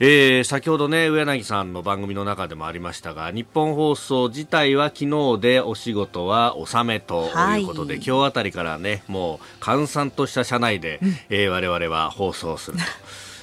[0.00, 12.84] えー、先ほどね上柳さんの番組の中でもありましたが日本放送自体は昨日でお仕事は納めということで、はい、今日あたりからねもう閑散とした社内で、うん、えー、我々は放送すると。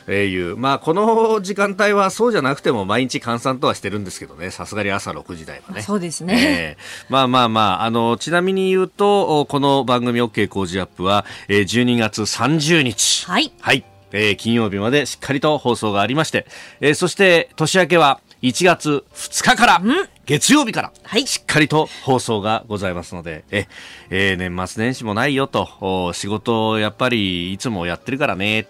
[0.08, 5.82] えー、いう、まあ、この時間帯はそうじゃなくても毎日換算とはしてるんですけどね、さすがに朝6時台はね。
[5.84, 6.78] そうですね。
[6.78, 13.28] えー、まあまあまあ、あの、ちなみに言うと、この番組 OK 工事アップは、えー、12月30日。
[13.28, 13.52] はい。
[13.60, 13.91] はい。
[14.12, 16.46] えー、金曜日までしっかりと放送がありまして、
[16.80, 19.84] えー、そして年明けは1月2日から、ん。
[20.26, 20.92] 月曜日から、
[21.26, 23.68] しっかりと放送がございますので、え、
[24.12, 28.64] えー、年末年始もないよと、仕事をやっぱりいつもやってるからね、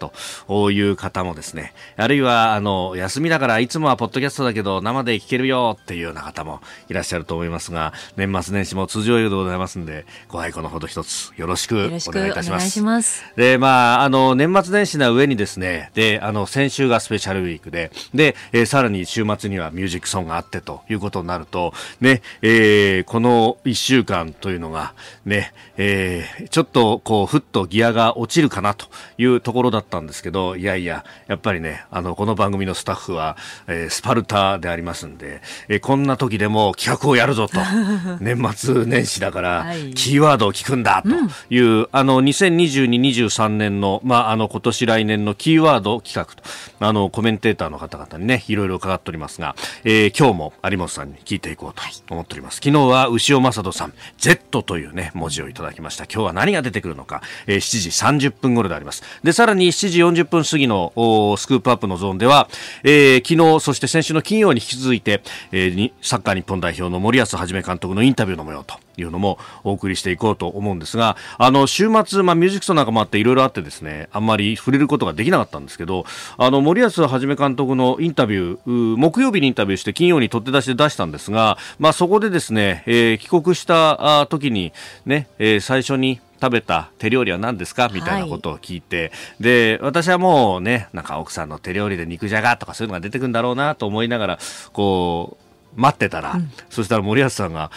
[0.47, 12.69] という方もですね、あるいは、あの、休みだからいつもはポッドキャストだけど生で聞けるよっていうような方もいらっしゃると思いますが、年末年始も通常営業でございますんで、ご愛顧のほど一つよろしくお願いいたします。
[12.69, 13.23] します。
[13.35, 24.93] で、まあ、あの、年末年始な上にですね、で、あの、先週がスペシャルウィークで、で、えー、さらに週末にはミュージックソンがあってということになると、ね、えー、この1週間というのが、
[25.25, 37.59] ね、えー、ちょっとこう、ふっとギアが落ちるかなというところだったんですけど、いやいや、やっぱりね、あの、この番組のスタッフは、えー、スパルタでありますんで、えー、こんな時でも企画をやるぞと、
[38.19, 41.09] 年末年始だから、キーワードを聞くんだと
[41.53, 46.43] いう、うん、あの、2022、23年の、まあ、あの、今年来年のキーワード企画と、
[46.79, 51.81] あの、コメンテーターの方々にね、いろいろ伺っておりますが、えー、今日も有本さんに聞いていこうと
[52.13, 52.55] 思っております。
[52.55, 56.03] 昨日は牛尾正人さん、Z というね、文字をいただきました。
[56.03, 59.01] 今日は何が出てくるのか、えー、7時30分頃であります。
[59.23, 60.91] で、さらに7時40分過ぎの
[61.37, 62.49] スクープアップのゾーンでは、
[62.83, 76.05] えー、昨日、そして先週の金曜に引き続いて、えー、サッカー日本代表の森保一監督のインタビューの模様というのもお送りしていこうと思うんですが、あの、週末、まあ、ミュージックソンなんかもあっていろいろあってですね、あんまり触れることができなかったんですけど、
[76.37, 84.73] あの、森保一監督のインタビュー、木曜日にインタビューして金曜に取って出しで出したんですが、まあ、そこでですね、えー、帰国した時に
[85.05, 87.89] ね、えー、最初に食べた手料理は何ですか？
[87.93, 89.07] みたいなことを聞いて、は
[89.41, 94.39] い、で私はもうねなんか奥さんの手料理で肉じゃがとかそういうのが出てくるんだろうなと思いながら
[94.73, 95.37] こ
[95.77, 97.69] う待ってたら、うん、そしたら森保さんが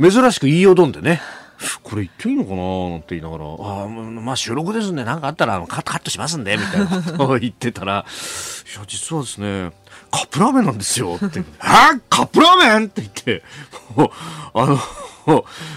[0.00, 1.20] 珍しく言いよどんでね。
[1.82, 3.44] これ言っていいのかななんて言いながら、
[3.84, 9.70] あまあ収録ですんで、なんかあったらカットしますんで、みたいなことを言ってたら、いや、実はですね、
[10.12, 11.16] カップラーメンなんですよ。
[11.16, 11.42] って、え？
[12.10, 12.88] カップラーメン？
[12.88, 13.42] って言って、
[13.96, 14.10] もう、
[14.52, 14.78] あの、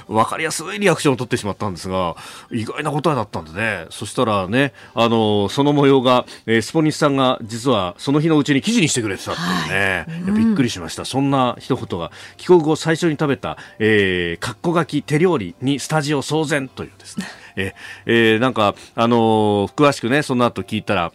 [0.08, 2.16] 分かりやすいリアクションを取ってしまったんですが、
[2.52, 11.06] 意外な答えだったんでね、そしたらね、あの、その模様が、えー、スポニスさんが実はその日のうちに記事にしてくれてたっていうね、はい、びっくりしました。
[11.06, 17.26] そんな一言が、帰国後最初に食べた、えー、かっこがき手料理にスタジオ騒然というですね、
[17.56, 17.76] え
[18.06, 21.12] えー、なんか、あのー、詳しくね、その後聞いたら、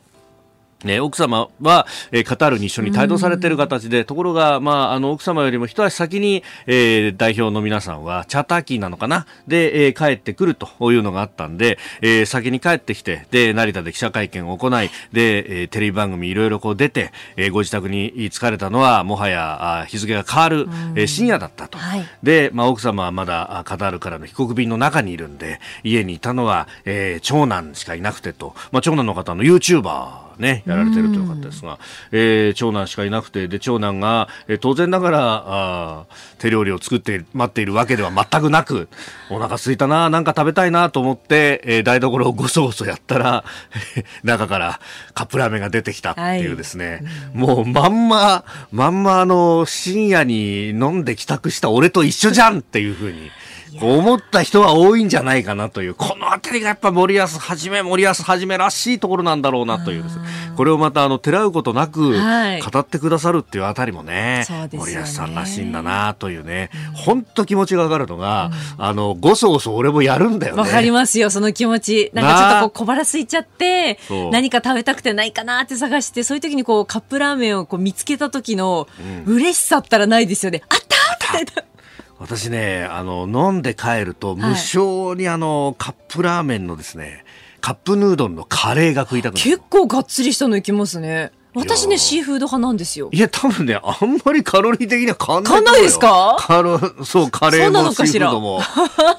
[0.85, 9.27] ね、奥様は、えー、カタールに一緒に帯同されている形で、ところが、まあ、あの、奥様よりも一足先に、えー、代表の皆さんは、チャーター機なのかな？
[9.47, 21.77] で、えー、帰ってくるというのがあったんで、えー、先に帰ってきて、で、成田で記者会見を行い、で、えー、テレビ番組いろいろこう出て、えー、ご自宅に疲れたのは、もはや、あ日付が変わる、えー、深夜だったと。
[21.77, 31.79] はい、で、まあ、奥様はまだカタールからの帰国便の中にいるんで、家にいたのは、えー、長男しかいなくてと、まあ、長男の方の YouTuber、ね、やられてるというかったですが、
[32.11, 36.07] えー、長男しかいなくて、で、長男が、えー、当然ながら、あ
[36.39, 38.89] 手料理を作って待っているわけでは全くなく、
[39.31, 43.45] お腹すいたな、なんか食べたいなと思って、えー、台所をごそごそやったら、
[44.25, 44.81] 中から
[45.15, 47.03] カップラーメンが出てきたっていうですね、はい、
[47.39, 53.31] もうまんま、まんまあの、深夜に飲んで帰宅した俺と一緒じゃんっていうふうに、
[53.81, 60.05] 思った人は多いんじゃないかなという、このあたりがやっぱ森保はじめ、森保はじめらしいところなんだろうなという
[60.57, 70.63] これをまたあの、てらうことなく語ってくださるっていうあたりもね、はい、森保さんらしいんだなというね、本当気持ちが上がるのが、うん、あの、ごそごそ俺もやるんだよね。
[70.63, 72.11] わかりますよ、その気持ち。
[72.15, 73.99] なんかちょっとこう小腹空いちゃって、
[74.33, 78.89] 何か食べたくてないかなって探して、そういう時にこう、カップラーメンをこう見つけた時の
[79.27, 80.63] 嬉しさったらないですよね。
[80.69, 81.70] あったみたいな。
[82.21, 87.25] 私ね、あの、飲んで帰ると、無性にあの、カップラーメンのですね、
[87.63, 89.51] カップヌードルのカレーが食いたくなる。
[89.51, 91.33] 結構がっつりしたのいきますね。
[91.55, 93.09] 私ね、シーフード派なんですよ。
[93.11, 96.37] いや、多分ね、あんまりカロリー的には変わんない変わんないですか？
[96.39, 98.61] カロ、そう、カレーもシーフードも。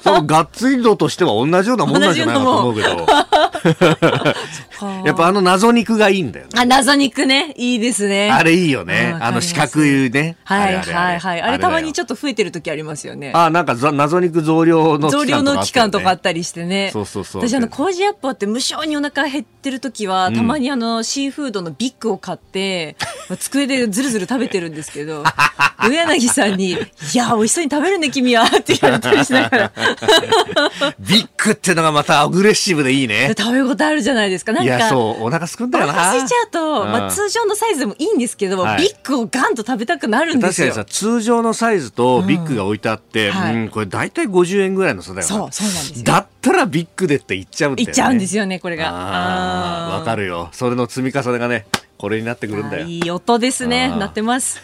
[0.02, 3.06] そう、ガッツリ度としては同じようなもんなんじゃないかと思うけど。
[5.04, 6.52] やっぱあの謎肉がいいんだよね。
[6.56, 7.54] あ、謎肉ね。
[7.56, 8.30] いいですね。
[8.30, 9.16] あれいいよね。
[9.20, 10.36] あの四角いね。
[10.44, 11.42] はいはいはい。
[11.42, 13.32] あれたまにちょっと増えてる時ありますよね。
[13.34, 16.90] あ、なんか謎肉増量の増量の期間とかあったりしてね。
[16.92, 17.48] そうそうそう。
[17.48, 22.96] 私あの、コージアップって無性にお腹減ってる時は、たまにあの、シーフードのビッグを買って、
[23.38, 25.24] 机でずるずる食べてるんですけど、
[25.88, 26.76] 上柳さんに、い
[27.14, 29.72] や、美味しそうに食べるね、君は、って言われたりしながら。
[31.00, 33.34] ビッグってのがまたアグレッシブでいいね。
[33.36, 34.52] 食べ応えあるじゃないですか。
[34.52, 35.92] なんか、いや、そう、お腹すくんだよな。
[35.92, 40.68] お腹空いちゃうと、まあ通常のサイズでもいいんですけど、はい、ビッグをガンと食べたくなるんですよ。
[40.68, 47.92] 確かにさ、通常のサイズとビッグが置いてあって、うん、はい、うん、これ大体50円ぐらいの差だよそう、そうなんですだったらビッグでって言っちゃうんだよね。
[47.92, 48.92] 言っちゃうんですよね、これが。
[48.92, 50.48] わかるよ。
[50.52, 51.66] それの積み重ねがね。
[52.02, 52.86] これになってくるんだよ。
[52.88, 53.88] いい音ですね。
[53.88, 54.60] なってます。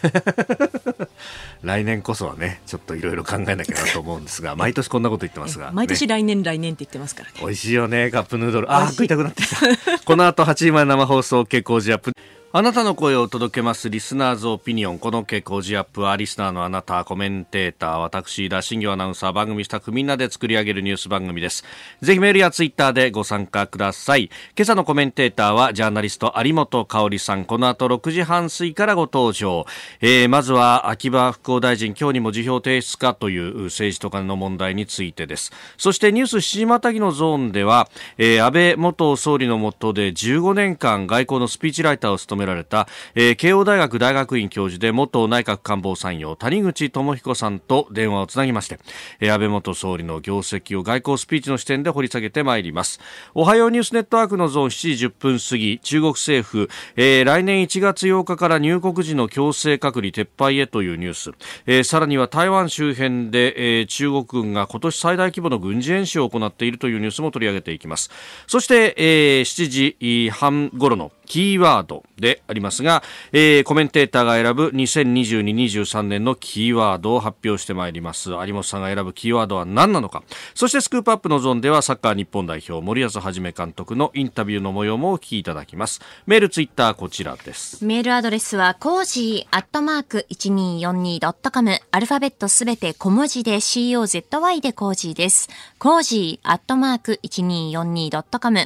[1.63, 5.71] 来年こそはね、ちょっといろいろ考えなきゃなと思うんですが、毎年こんなこと言ってますが。
[5.71, 7.37] 毎年来年、来年って言ってますからね。
[7.41, 8.75] 美味しいよね、カップヌードル。
[8.75, 9.57] あ、食いたくなってきた。
[10.05, 12.13] この後8時前生放送、結構ジアップ。
[12.51, 14.99] あなたの声を届けますリスナーズオピニオン。
[14.99, 21.63] この傾向ジアップはリスナーのあなた、コメンテーター、私、田新業アナウンサー、番組スタッフみんなで作り上げるニュース番組です。
[22.01, 24.31] ぜひメールやツイッターでご参加ください。
[24.57, 27.45] 今朝のコメンテーターはジャーナリスト有本香里さん。
[27.45, 29.67] この後6時半過ぎからご登場。
[30.01, 35.53] えー、まずは秋葉復興大臣、今日にも辞表提出かという政治と金の問題についてです。
[35.77, 48.79] そしてニュース7時またぎのゾーンでは、えー、安倍元総理の下で15年間外交のスピーチライターを務めめられた、えー、慶応大学大学院教授で元内閣官房参与谷口智彦さんと電話をつなぎまして、
[49.21, 53.01] えー、安倍元総理の業績を外交スピーチの視点で掘り下げてまいります。
[53.35, 61.31] おはようニュースネットワークのゾーン7時10分過ぎ中国政府、えー、来年1月8日から入国時の強制隔離撤廃へというニュース、
[61.67, 68.11] えー、さらには台湾周辺で、えー、中国軍が今年最大規模の軍事演習を行っているというニュースも取り上げていきます。
[68.47, 73.03] そして、えー、7時半頃のキーワードでありますが、
[73.33, 78.31] えー、コメンテーターが選ぶ2022-23年のキーワードを発表してまいります。
[78.31, 80.23] 有本さんが選ぶキーワードは何なのか。
[80.55, 86.01] そしてスクープアップのゾーンではサッカー日本代表森保一監督のインタビューの模様もお聞きいただきます。
[86.27, 87.85] メール、ツイッターこちらです。
[87.85, 95.49] メールアドレスは cozy アットマーク 1242.com アルファベットすべて小文字で COZY でコージーです。
[95.79, 98.61] cozy アットマーク 1242.com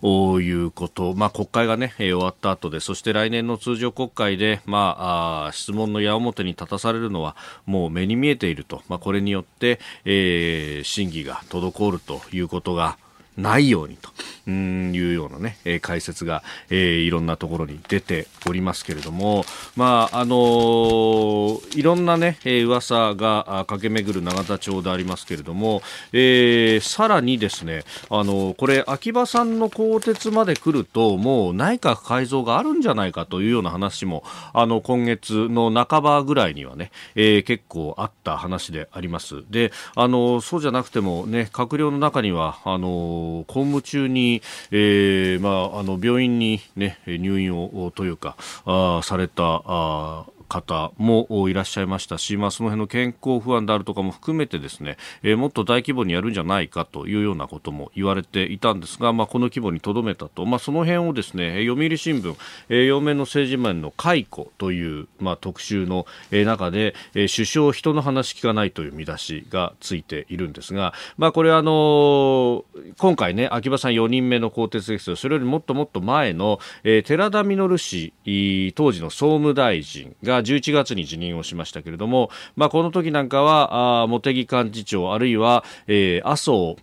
[0.00, 1.14] ということ。
[1.14, 8.82] まあ国会がね、終わった後で、そして来年の通常国会で、まあ、あ質問の矢面に立たされるのはもう目に見えていると。
[8.88, 12.96] まあこれによって、えー、審議が滞るということが、
[13.38, 14.10] ないようにと。
[14.48, 19.44] うんいうようなね、えー、解説が、えー、いろんなところに出ておりますけれども、
[19.76, 25.82] まああのー、いろんなね、えー、噂が駆け巡る永田町でありますけれども、
[26.14, 39.44] えー、さらにですね、あのー、これ秋葉さんの更迭まで来るともう内閣改造があるんじゃないかというような話もあの今月の半ばぐらいにはね、えー、結構あった話であります。
[39.50, 62.34] で、あのそうじゃなくてもね閣僚の中にはあの公務中にえーまあ、あの病院に、ね、入院をというかあされたあ方もいらっしゃいましたし、まあ、その辺の健康不安であるとかも含めてですね、えー、もっと大規模にやるんじゃないかというようなことも言われていたんですが、まあ、この規模にとどめたと、まあ、その辺をですね読売新聞、
[62.68, 72.64] えー、両面の政治面の解雇という、まあ、特集の、えー、中で、えー、首相人の話聞かないという見出しがついているんですが、まあ、これあのー、
[72.96, 86.76] 今回ね秋葉さん4人目の更迭ですそれよりもっともっと前の、えー、寺田稔氏当時の総務大臣が11月に辞任をしましたけれども、まあ、この時なんかは茂木幹事長あるいは、えー、麻生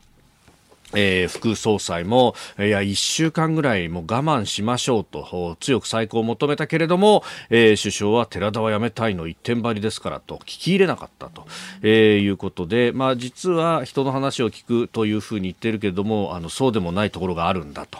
[0.95, 11.45] えー、副総裁も、いや、一週間ぐらいもう我慢しましょうと、強く再考を求めたけれども、えー、首相は寺田は辞めたいの一点張りですからと、聞き入れなかったと、
[11.81, 17.99] えー、いうことで、まあ、実は人の話を聞くというふうに言ってるけれども、あの、そうでもないところがあるんだと。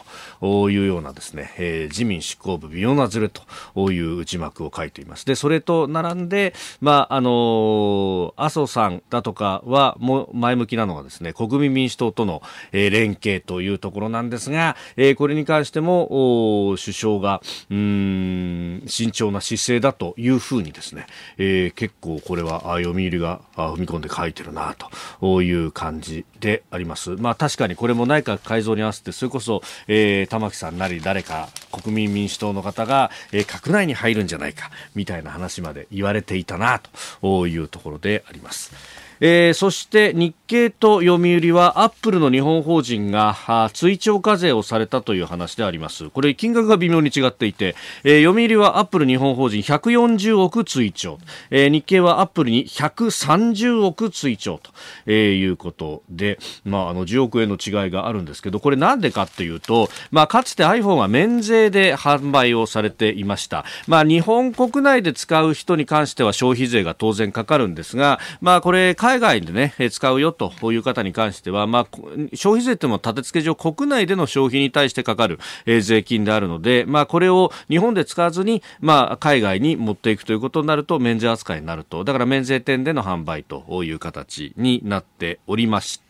[0.72, 5.26] いうようなですね、えー、自民執行部微妙なずれという内幕を書いています。
[5.26, 24.76] で、それと並んで、まあ、あの麻生さんだとかは、も前向きなのがですね、国民民主党との、えー、連携というところなんですが、えー、これに関しても首相がうん慎重な姿勢だというふうにですね、えー、結構これは読売が踏み込んで書いてるな
[25.20, 27.12] という感じであります。
[27.12, 36.82] まあ確かにこれも内閣改造に合わせてそれこそ、えー、玉木さんなり誰か国民民主党の方が、閣内に入るんじゃないかみたいな話まで言われていたな
[37.22, 38.72] というところであります。
[39.20, 46.10] えー、そして日経と読売はアップルの日本法人が追徴課税をされたという話であります。
[46.10, 51.20] これ金額が微妙に違っていて、えー、読売はアップル日本法人140億追徴、
[51.50, 54.72] えー、日経はアップルに130億追徴と、
[55.06, 71.88] えー、いうことで、まあ、あの10億円の違いがあるんですけどこれなんでかっていうと、まあ、かつて iPhone は免税で販売をされていました、まあ、日本国内で使う人に関しては消費税が当然かかるんですが、まあ、これ海外でね、使うよという方に関しては、まあ、
[72.34, 82.04] 消費税っても立て付け上国内での消費に対してかかる、え、税金であるので、まあ、これを日本で使わずに、まあ、海外に持っていくということになると免税扱いになると。
[82.04, 86.05] だから免税店での販売という形になっておりました。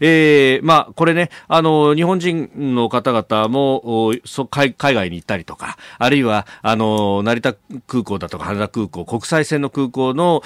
[0.00, 7.54] えー、まあ、これね、あの、日本人の方々も、そ海海外に行ったりとか、あるいは、あの、成田
[7.86, 10.42] 空港だとか羽田空港、国際線の空港の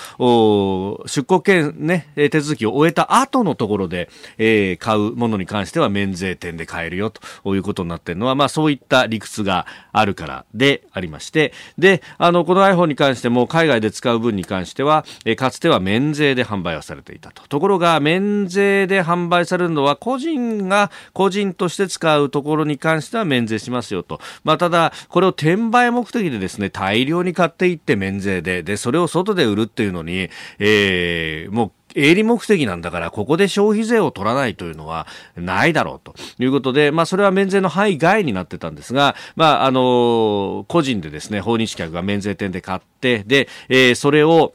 [1.07, 4.09] 出国券ね、手続きを終えた後のところで、
[4.39, 17.47] えー、買うものに関しては免税店で買えるよということになってるのは、まあそういった理屈があるからでありまして、で、あの、この iPhone に関しても海外で使う分に関しては、え、かつては免税で販売はされていたと。
[17.49, 24.21] ところが、免税で販売されるのは個人が個人として使うところに関しては免税しますよと。
[24.45, 44.55] まあただ、これを転売目的でですね、大量に買っていって免税で、で、それを外で売るっていうのに、えー、もう営利目的なんだから、ここで消費税を取らないというのはないだろうということで、まあ、それは免税の範囲外になってたんですが、まあ、あの、個人でですね、訪日客が免税店で買って、で、えー、それを、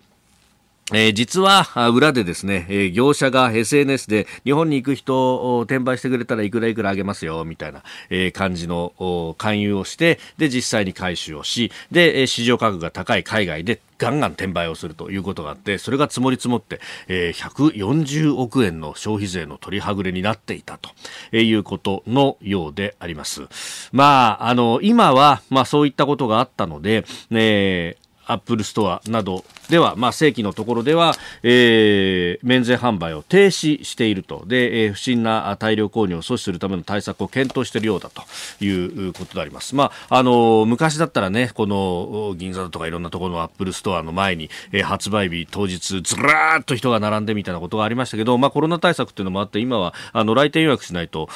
[0.93, 16.79] えー、実は裏でですね、えー、業者が SNS で日本に行く人を転売してくれたらいくらいくらあげますよみたいな、えー、感じの勧誘をしてで実際に回収をしで市場価格が高い海外でガンガン転売をするということがあってそれが積もり積もって、
[17.09, 20.91] えー、140億円の消費税の取りはぐれになっていたと、
[21.31, 23.47] えー、いうことのようであります。
[23.91, 34.43] まあ、あの今は、まあ、そういったことがあったので、ね、アップルストアなどでは、まあ、正規のところでは、えー、免税販売を停止していると。
[34.45, 38.23] で、えー、不審な大量購入を阻止するための対策を検討しているようだと
[38.63, 39.75] いうことであります。
[39.75, 51.29] まあ、あの、昔だったらね、この銀座とかいろんなところのアップルストアの前に、えー、発売日当日ずらーっと人が並んでみたいなことがありましたけど、まあ、コロナ対策っていうのもあって、今は、あの、来店予約しないと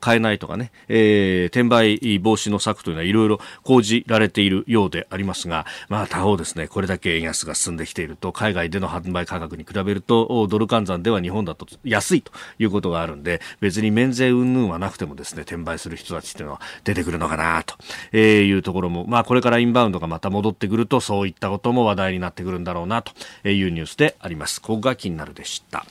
[0.00, 17.74] 買えないとかね、えー、転売防止の策というのはいろいろ講じられているようでありますが、まあ、他方そうですね、これだけ円安が進んできていると、海外での販売価格に比べると、ドル換算では日本だと安いということがあるんで、別に免税云々はなくてもですね、転売する人たちっていうのは出てくるのかなと、
[18.12, 23.12] えいうところも、まあこれからインバウンドがまた戻ってくると、そういったことも話題になってくるんだろうなと
[23.48, 24.60] いうニュースであります。
[24.60, 25.84] ここが気になるでした。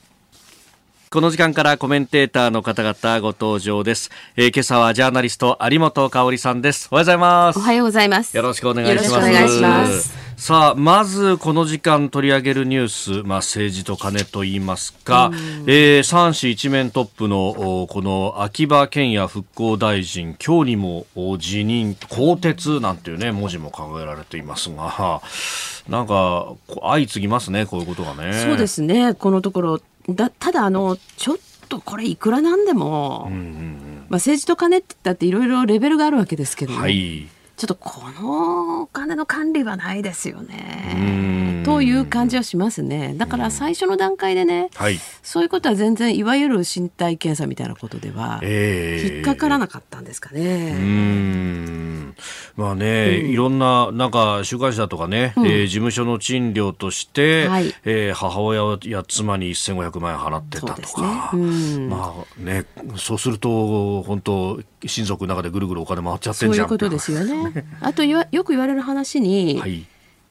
[1.12, 4.12] この時間からコメンテーターの方々ご登場です。
[4.36, 6.88] えー、今朝はジャーナリスト有本香里さんです。
[6.92, 7.58] おはようございます。
[7.58, 8.38] おはようございます。
[8.38, 9.18] よろしくお願いします。
[9.18, 10.14] お願いします。
[10.38, 12.88] さあ、まずこの時間取り上げるニュー
[13.24, 15.32] ス、まあ政治と金と言いますか、
[15.66, 21.08] えー、三市一面トップのこの秋葉賢也復興大臣、今日にも
[21.40, 25.24] 辞任、更迭なんていうね、文字も考えられていますが、
[25.90, 28.32] なんか相次ぎますね、こういうことがね。
[28.44, 29.82] そうですね、このところ
[30.16, 31.38] だただあのちょっ
[31.70, 37.28] とこれいくらなんでも、うんうんうん、まあ、政治と金って言ったっていろいろレベルがあるわけですけどね、はい、
[37.60, 41.62] ちょっとこのお金の管理はないですよね。
[41.66, 43.14] という感じはしますね。
[43.18, 50.40] だから最初の段階でね、はい、そういうことは全然いわゆる身体検査みたいなことでは引っかからなかったんですかね。
[50.42, 52.14] えー、
[52.56, 61.40] まあね、うん、いろんななんか週刊誌だとかね、うん、えー、事務所の賃料として、はい、えー、母親や妻に1500万円払ってたとか、ね。
[61.42, 62.64] うん、まあね
[62.96, 66.68] そうすると本当親族の中でぐるぐるお金回っちゃってんじゃん。
[66.68, 67.66] そういうことですよね。
[67.82, 69.86] あとよく言われる話に、はい、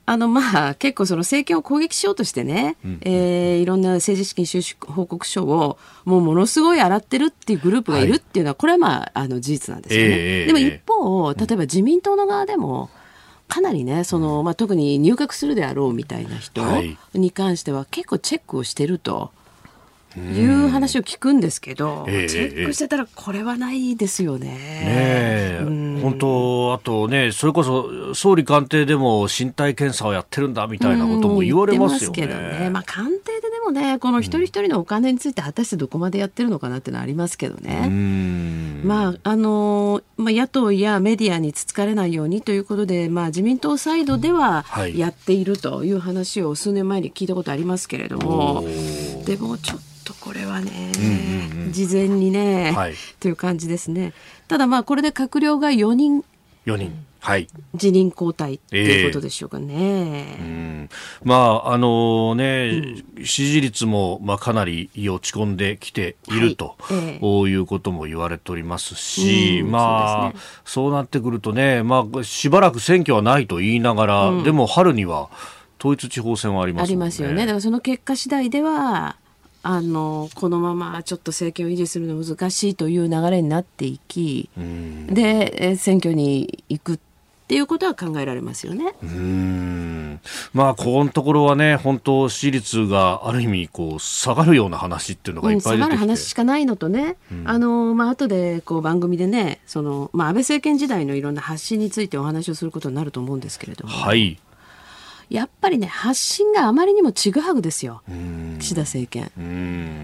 [0.06, 10.08] あのまあ結構その政権を攻撃しようとしてね、うん、えー、いろんな政治資金収支報告書をもうものすごい洗ってるっていうグループがいるっていうのは、はい、これはまああの事実なんですよね。
[10.10, 12.88] えー、でも一方例えば自民党の側でも、
[13.48, 16.62] かなりねその、まあ、特に入閣するであろうみたいな人
[17.14, 19.32] に関しては結構チェックをしてると。
[20.32, 24.48] いう話を聞くんですけど、チェックしてたらこれはないですよね。
[24.48, 32.16] ね本当あとねそれこそ総理官邸でも身体検査をやってるんだみたいなことも言われますよね。
[32.16, 37.88] けどね、まあ官邸ででもねこの一人一人のお金について果たしてどこまでやってるのかなっていうのはありますけどね。
[38.84, 48.64] まああのまあ野党やメディアにつつかれないようにということでまあ自民党サイドではやっているという話を数年前に聞いたことありますけれども、
[49.24, 54.14] でもちょっととこれはね、うんうんうん、事前にね、はい、という感じですね。
[54.46, 56.24] ただまあこれで閣僚が4人。
[56.66, 57.04] 4人。
[57.20, 59.74] はい、辞任交代っていうことでしょうかね。
[60.38, 60.88] えー、うん。
[61.24, 66.96] まああのね、うん、支持率もまあかなり落ち込んできていると、はい。
[66.96, 75.28] えー、いうことも言われておりますし、うん、まあそう、ね,、なってくるとね、まあしばらく選挙はないと言いながら、うん、でも春には
[75.80, 77.34] 統一地方選はあります、ね、ありますよね。
[77.34, 79.16] だからその結果次第では
[79.62, 86.98] あのこのままちょっと政権を維持するの難しいという流れになっていき、で選挙に行くっ
[87.48, 88.94] ていうことは考えられますよね。
[89.02, 90.20] うん
[90.52, 103.92] まあ、ここのところはね、本当、支持率がある意味こう下がるような話っていうのがいっぱい出てきて、うん、下がる話しかないのとね、うん、あのまあ後でこう番組でね、そのまあ安倍政権時代のいろんな発信についてお話をすることになると思うんですけれども。
[103.92, 104.38] はい。
[105.30, 108.02] やっぱりね発信があまりにもちぐはぐですよ。
[108.58, 109.30] 岸田政権。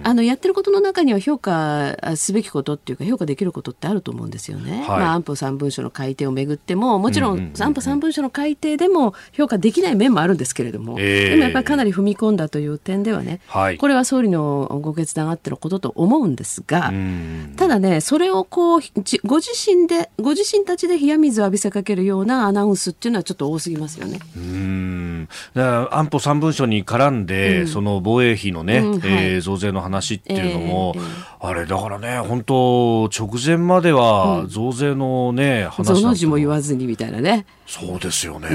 [0.05, 16.93] あのやってることの中には評価すべきことっていうか評価できることってあると思うんですよね、はい、まあ、安保3文書の改定をめぐってももちろん安保3文書の改定でも評価できない面もあるんですけれども、えー、でもやっぱりかなり踏み込んだという点ではね、はい、これは総理のご決断あってのことと思うんですが
[17.57, 18.81] ただねそれをこう
[19.25, 24.19] ご自身でご自身たちで冷や水を浴びせかけるようなアナウンスっていうのはちょっと多すぎますよね。
[24.37, 25.14] うん
[25.55, 37.47] 安保3文書に絡んで、うん、その防衛費のね、うんはい、えー、増税の話っていうのも、えー、あれだからね、本当直前までは増税のね、うん、話の字も言わずにみたいなね。
[37.67, 38.49] そうですよね。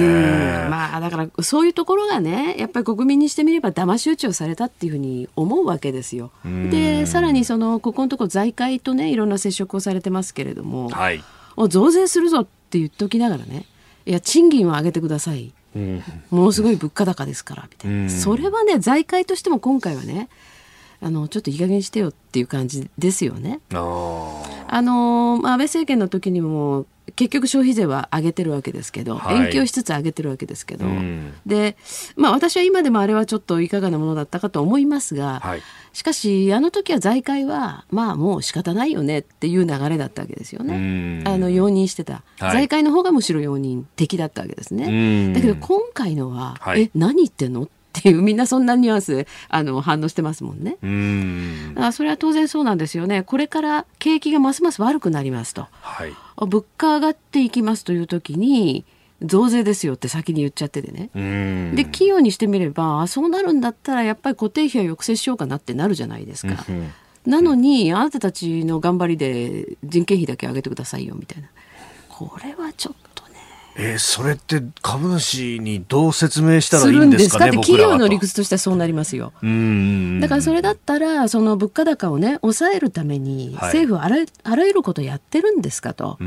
[0.70, 6.32] まあだからそういうところがね、やっぱり国民にしてみれば騙し討ちをされたっていうふうに思うわけですよ。
[6.70, 11.24] で、さらにそのここのところ財界とね、いろんな接触をされてますけれども、はい、
[11.70, 13.66] 増税するぞって言っておきながらね、
[14.06, 15.54] いや賃金を上げてください。
[16.30, 20.30] ものすごい物価高ですからみたいな、それはね財界としても今回はね
[21.02, 23.62] あのちょっといい加減してよっていう感じですよね。
[24.68, 31.78] あの、まあ、安倍政権の時にも結局消費税は上げてるわけですけど、はい、延期をしつつ上げてるわけですけど、うん、で、
[32.16, 35.62] まあ、私は今でもあれはちょっといかがなものだったかと思いますが、はい、
[35.94, 41.24] しかしあの時は財界はまあもう仕方ないよねっていう流れだったわけですよね。
[41.26, 45.34] あの容認してた、はい、財界の方がむしろ容認的だったわけですね。
[45.34, 50.78] だけど今回のは、はい、え何言ってんのっていうみんなそんなニュアンスあの反応してますもんね。
[50.82, 53.24] うんあそれは当然そうなんですよね。
[53.24, 55.68] これから景気がますます悪くなりますと。
[55.82, 58.86] はい、物価上がっていきますという時に
[59.24, 61.10] 増税ですよって先に言っちゃっててね。
[61.76, 66.66] で企業にしてみればあそうなるんだったらやっぱり固定費は抑制しようかなってなるじゃないですか。
[67.26, 71.50] なのにあなたたちの頑張りで人件費だけ上げてくださいよみたいな。
[72.08, 73.09] これはちょっと
[73.82, 79.32] えー、それって株主にどう説明したらいいんですかね企業の理屈としてはそうなりますよ。
[80.22, 86.18] だからそれだったらその物価高をね抑えるために政府はあら,、あらゆることをやってるんですかと。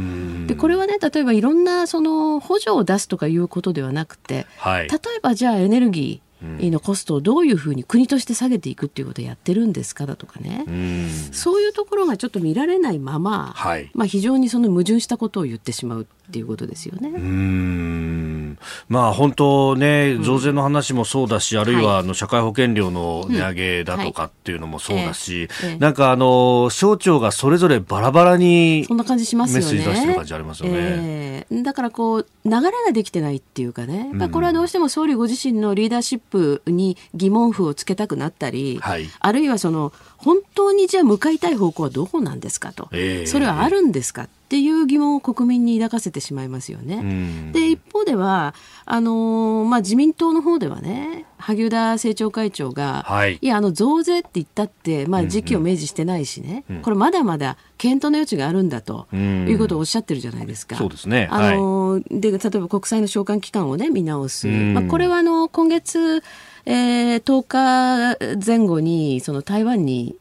[0.47, 17.11] でこれはね例えばいろんなその補助を出すとかいうことではなくて、はい、例えばじゃあエネルギーのコストをどういうふうに国として下げていくっていうことをやってるんですかだとかね、うそういうところがちょっと見られないまま、はい、まあ、非常にその矛盾したことを言ってしまうっていうことですよね。
[17.11, 18.59] うん。
[18.88, 29.73] まあ本当ね増税の話もそうだし、うん、あるいはあの社会保険料の値上げだとかっていうのもそうだし、うんはい、なんかあの省庁がそれぞれバラバラにそんな感じしますよね。
[29.73, 30.75] メッセージ出してる感じありますよね。
[30.79, 39.92] えー、だからこう流れができてないっていうかね、まあ、これはどうしても総理ご自身のリーダーシップに疑問符をつけたくなったり、はい、あるいはその
[40.23, 47.51] 本当にじゃあ向かいたい方向はどこなんですかと、えー、それはあるんですかっていう疑問を国民に抱かせてしまいますよね。
[47.53, 48.55] で一方では
[48.85, 56.77] あのー、まあ、自民党の方ではね萩生田政調会長が、はい、いやあの増税って言ったって、まあ、時期を明示してないしね、うん。
[56.77, 60.77] うん、これまだまだ検討の余地があるんだということをおっしゃってるじゃないですか。
[60.77, 66.23] そうですね、あのー、で例えば国債の償還期間を、ね、見直す、まあ、これはあの今月
[66.64, 70.16] えー、10日前後にその台湾に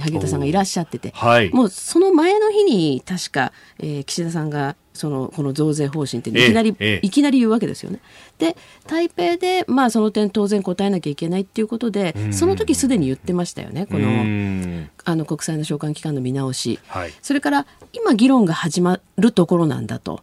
[0.00, 8.00] 萩生田さんがいらっしゃってて、はい、もうその前の日に確か、えー、岸田さんがそのこの増税方針っていきなり、ええ、いきなり言うわけですよね。
[8.38, 20.22] で台北で、まあ、その点当然答えなきゃいけないっていうことでその時すでに言ってましたよねこのあの国債の償還期間の見直し、はい、それから今議論が始まるところなんだと。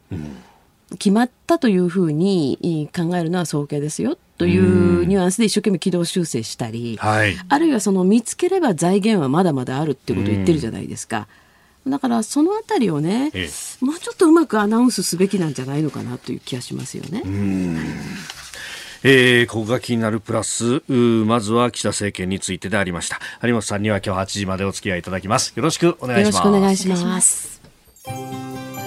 [0.99, 11.28] 決まったというふうに考えるのは早計ですよというニュアンスで一生懸命軌道修正したり、はい、あるいはその見つければ財源はまだまだあるっていうことを言ってるじゃないですか。
[11.88, 17.23] だからそのあたりをね、ええ、もうちょっとうまくアナウンスすべきなんじゃないのかなという気がしますよね。
[19.04, 23.19] えー、ここが気になるプラスまずは岸田政権についてでありました。
[23.41, 25.54] 有本さんには今日8時までお付き合いいただきます。
[25.56, 26.45] よろしくお願いします。
[26.45, 28.87] よろしくお願いします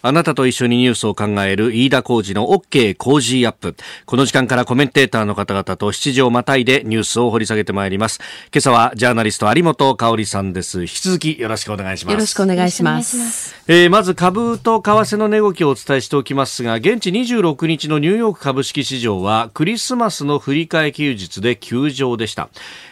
[0.00, 3.74] あなたと一緒にニュースを考える飯田浩二の OK 工事アップ。
[4.06, 8.20] この時間からコメンテーターの方々と7時をまたいでニュースを掘り下げてまいります。
[8.52, 10.82] 今朝はジャーナリスト有本香里さんです。
[10.82, 12.12] 引き続きよろしくお願いします。
[12.12, 13.56] よろしくお願いします。
[13.66, 22.50] えー、まず株と為替の値動きをお伝えしておきますが、現地26日のニューヨーク株式市場はクリスマスの振り替え休日で休場でした。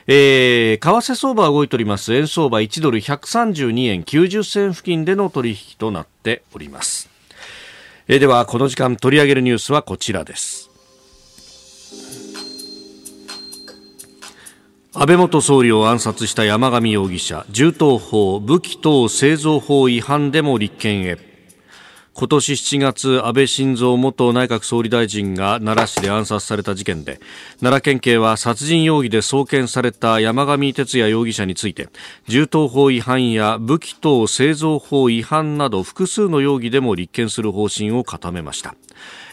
[0.08, 2.14] えー、為替相場は動いております。
[2.14, 7.16] 円相場1ドル132円90銭付近での取引となっております。
[8.08, 10.70] えー、ではこの時間取り上げるニュースはこちらです
[14.94, 21.16] 安倍元総理を暗殺した山上容疑者銃刀法武器等製造法違反でも立件へ
[22.18, 27.20] 今年7月安倍晋三元内閣総理大臣が奈良市で暗殺された事件で
[27.60, 31.90] 奈良県警は殺人容疑で送検された山上哲也容疑者について
[32.26, 38.74] 銃刀法違反や武器等製造法違反など複数の容疑でも立件する方針を固めました。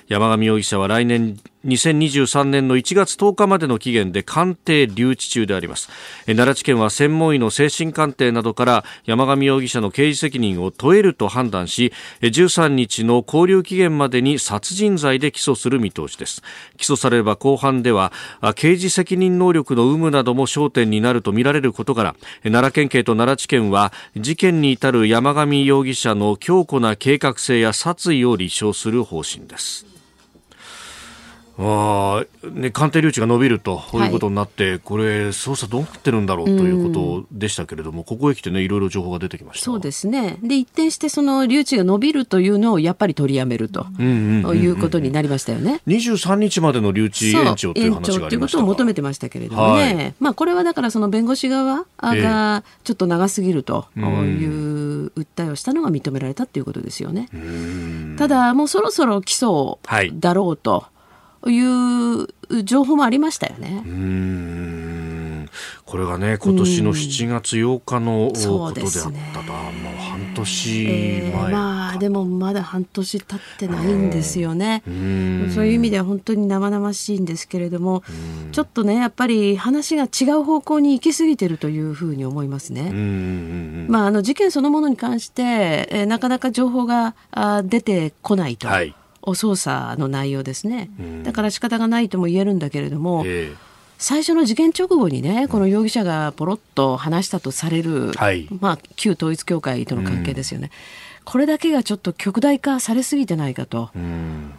[0.09, 5.89] 山上容疑者は来年2023年の1月10日までの期限で鑑定留置中であります。
[6.25, 16.43] 奈良地検は専門医の精神鑑定などから山上容疑者の刑事責任を問えると判断し13日の勾留期限までに殺人罪で起訴する見通しです。
[16.77, 18.11] 起訴されれば後半では
[18.55, 30.02] 刑事責任能力の有無なども焦点になるとみられることから奈良県警と奈良地検は事件に至る山上容疑者の強固な計画性や殺意を立証する方針です。
[31.55, 39.65] あね、鑑定留置が伸びるということになって、はい、これ、捜査どうなってるんだろうということでしたけれども、ここへ来てね、いろいろ情報が出てきました。
[39.65, 45.81] そうですね、で一転して、その留置が伸びるというのをやっぱり取りやめるということになりましたよね。
[45.85, 57.29] 23日までの留置延長という話がありましたということを求めてましたけれどもね、はい、まあ、これはだから、その弁護士側がちょっと長すぎるという訴えをしたのが認められたということですよね。
[58.17, 59.77] ただ、もうそろそろ起訴
[60.19, 60.71] だろうと。
[60.71, 60.93] はい
[61.49, 62.27] いう
[62.63, 63.83] 情報もありましたよね。
[63.85, 65.49] うん。
[65.85, 69.21] これがね今年の7月8日のことであったと、ね、
[69.83, 74.81] もう半年前、えー、まあでもまだ半年経ってないんですよね。
[74.85, 78.03] そういう意味では本当に生々しいんですけれども
[78.51, 82.91] ちょっとねやっぱり話が違う方向に行き過ぎてるというふうに思いますね。
[83.87, 88.67] まああの事件そのものに関して、えー、なかなか情報があ出てこないと。
[88.67, 88.95] はい
[89.31, 90.89] 捜査の内容ですね、
[91.23, 93.55] だから仕方がないとも言えるんだけれども、えー、
[93.97, 100.71] 最初の事件直後にねこの容疑者がポロッと話したとされる、はい、まあ、旧統一教会との関係ですよね。
[101.25, 103.91] これだけがちょっと極大化されすぎてないかと、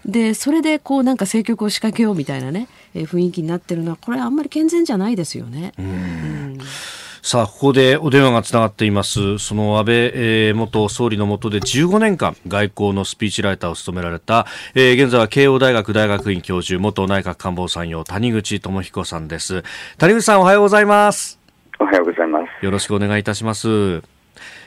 [0.06, 5.74] でそれでこうなんか政局を仕掛けようみたいなね、えー、雰囲気になってるのはこれあんまり健全じゃないですよね。
[5.78, 6.58] うん
[7.26, 9.38] さあ、ここでお電話がつながっています。
[9.38, 19.62] その安倍、えー、元総理の下で15年間外交のスピーチライターを務められた、えー、現在は慶応大学大学院教授、元内閣官房参与、谷口智彦さんです。
[19.96, 21.40] 谷口さん、おはようございます。
[21.80, 22.62] おはようございます。
[22.62, 24.13] よろしくお願いいたします。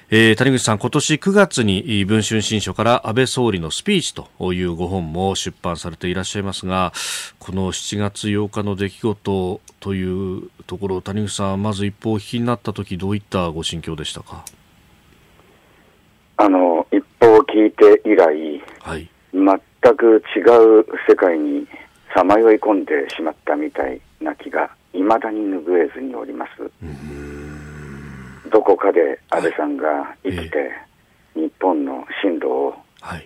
[0.09, 6.93] えー、谷口さん、今年9月に文春新書から安倍総理のスピーチというご本も出版されていらっしゃいますが、
[7.39, 14.45] この7月8日の出来事というところ、谷口さん、まず一報お聞きになったとき、どういったご心境でしたか？
[16.37, 20.39] あの、一報を聞いて以来、はい、全く違
[20.79, 21.67] う世界に
[22.15, 26.71] さまよい込んでしまったみたいな気が、いまだに拭えずにおります。
[26.81, 27.37] うん
[28.51, 30.71] どこかで安倍さんが生きて、
[31.36, 32.75] 日本の進路を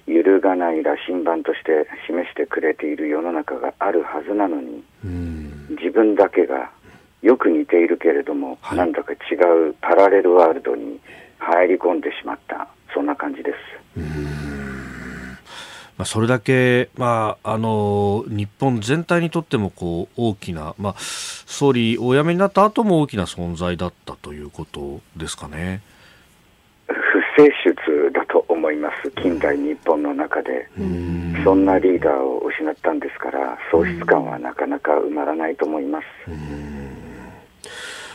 [0.05, 4.83] 揺るがない羅針盤として示してくれている世の中があるはずなのに、
[5.69, 6.69] 自分だけが
[7.21, 9.15] よく似ているけれども、はい、なんだか違
[9.69, 10.99] うパラレルワールドに
[11.39, 13.57] 入り込んでしまった、そんな感じです。
[16.01, 25.81] まあ、それだけ、まあ、あの日本全体にとってもこう大きな、まあ、総理お辞めになった後も大きな存在だったということですかね。
[26.87, 26.95] 不
[27.37, 30.67] 正出だと思います、近代日本の中で、
[31.43, 36.05] そんなリーダーを失ったんですから、喪失感はなかなか埋まらないと思います。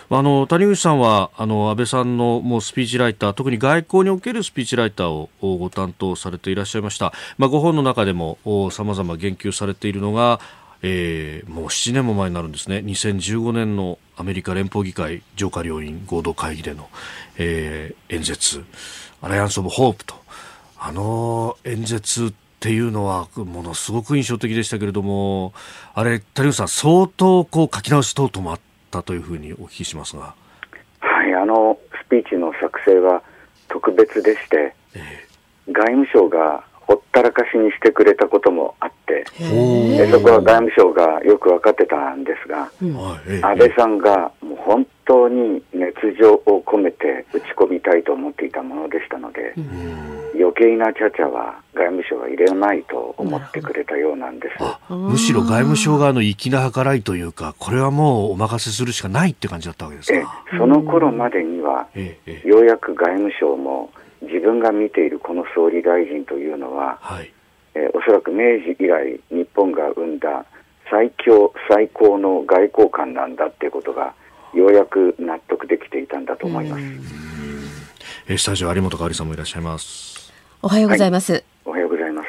[0.08, 8.38] あの谷口さんはあの安倍さんのもうスピーチライター特に外交におけるスピーチライターをご担当されていらっしゃいました、まあ、ご本の中でも
[8.70, 10.38] さまざま言及されているのが、
[10.82, 12.78] えー、もう7年も前になるんですね。
[12.78, 16.88] 2015年のアメリカ連邦議会上下両院合同会議での、
[17.38, 18.64] えー、演説。
[19.22, 20.14] アライアンス・オブ・ホープと。
[20.78, 25.52] あの演説っていうのはものすごく印象的でしたけれども
[25.94, 28.65] あれ谷口さん相当こう書き直し等々もあって
[28.96, 30.34] ったというふうにお聞きしますが。
[31.00, 33.22] はい、あのスピーチの作成は
[33.68, 54.48] 特別でして、えー、外務省がほったらかしにしてくれたこともあって、えそこは外務省がよく分かってたんですが、うん、安倍さんがもう本当に熱情を込めて打ち込みたいと思っていたものでしたので、うん、余計なちゃちゃは外務省は入れないと思ってくれたようなんで
[54.88, 54.92] す。
[54.92, 60.44] むしろ外務省側の粋な計らいというか、これはもうお任せするしかないって感じだったわけですか。
[60.58, 61.88] その頃までには、
[62.44, 63.90] ようやく外務省も
[64.22, 67.32] 自分が見ているこの総理大臣というのは、はい、
[67.74, 70.44] えー、おそらく明治以来日本が生んだ
[70.90, 74.14] 最強最高の外交官なんだっていうことが
[74.56, 76.82] ようやく納得できていたんだと思います。
[78.28, 80.32] えスタジオ有本香里さんもいらっしゃいます。
[80.62, 81.32] おはようございます。
[81.32, 82.26] はい、おはようございます。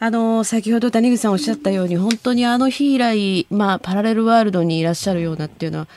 [0.00, 5.88] あの先ほど谷口さんおっしゃったように本当にあの日以来、まあ、パラレルワールドにいらっしゃるようなっていうのは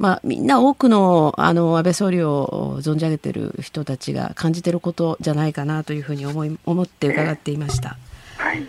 [0.00, 7.98] まあ、みんな多くのあの安倍総理を存じ上げている人たちが感じていることじゃないかなというふうに思い思って伺っていました。
[8.38, 8.64] はい、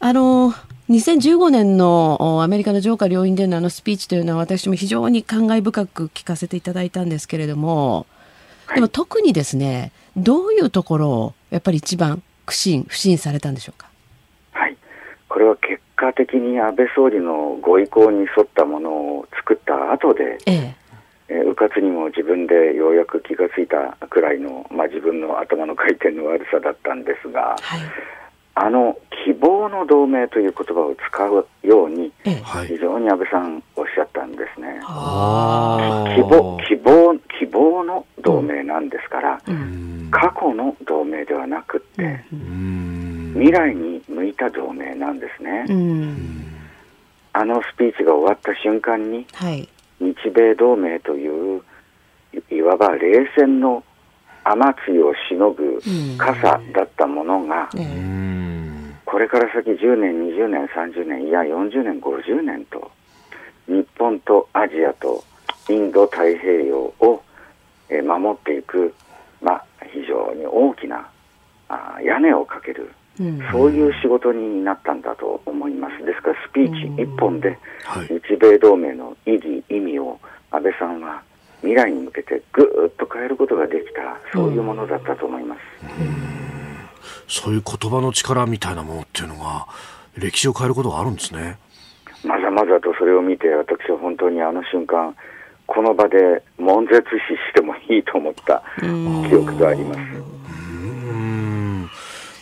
[0.00, 0.52] あの
[0.90, 8.06] 2015年のアメリカの上下両院でのあのスピーチというのは私も非常に感慨深く聞かせていただいたんですけれども、
[8.74, 13.88] でも特にですねどういうところをやっぱり一番苦心不信されたんでしょうか？
[14.50, 14.76] はい、
[15.28, 20.76] これは結果的に安倍総理のご意向に沿ったものを作った後で、ええ。
[21.28, 27.80] えー、うかつにも自分でようやく気がついたくらいの、まあ、自分の頭の回転の悪さだったんですが、はい、
[28.62, 32.12] あの決希望の同盟という言葉を使うように、
[32.66, 34.80] 非常に安倍さんおっしゃったんですね。
[36.14, 45.66] 希望、希望、希望の同盟なんですから、うん、過去の同盟ではなくって、うん、未来に向いた同盟なんですね。
[45.68, 46.46] うん、
[47.32, 49.68] あのスピーチが終わった瞬間に、はい、
[50.00, 51.62] 日米同盟という
[52.50, 53.84] いわば冷戦の
[54.52, 55.80] 雨露をしのぐ
[56.18, 57.68] 傘だったものが、
[59.04, 62.90] これから先10年、20年、30年、いや40年、50年と、
[63.66, 65.22] 日本とアジアと
[65.68, 67.22] インド太平洋を
[67.88, 68.94] 守っていく、
[69.40, 71.08] まあ、非常に大きな
[72.02, 72.90] 屋根をかける、
[73.52, 76.04] そういう仕事になったんだと思います。
[76.04, 77.58] ですからスピーチ一本で
[78.08, 80.18] 日米同盟の意義、意味を
[80.50, 81.22] 安倍さんは
[81.62, 85.60] 未来に向けてぐっと変えることができたそういうものだったと思います、
[87.28, 89.66] そういう言葉の力みたいなものっていうのが
[90.16, 91.58] 歴史を変えることがあるんですね。
[92.24, 95.14] まざまざとそれを見て私は本当にあの瞬間
[95.66, 100.29] この場で悶絶死してもいいと思った記憶があります。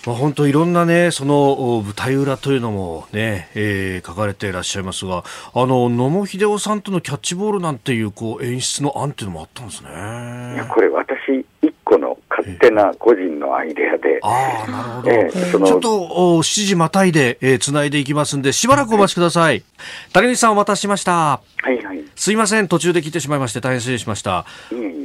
[0.09, 9.91] まあ、本当いろんなね、その舞台裏というのもね、えー、書かれていらっしゃいますが、あの、野茂英雄さんとのキャッチボールなんていう、こう、演出の案っていうのもあったんですね。
[9.91, 14.19] いや、これ私、一個の勝手な個人のアイデアで。
[14.23, 15.11] ああ、なるほど。
[15.11, 15.89] えー、ちょっと、
[16.39, 19.63] 7時またいで、えー、繋いでいきますんで、しばらくお待ちください。
[20.15, 21.13] 谷口さんお待たせしました。
[21.13, 22.03] はいはい。
[22.17, 24.47] すいません、途中で聞いてしまいまして、大変失礼しました。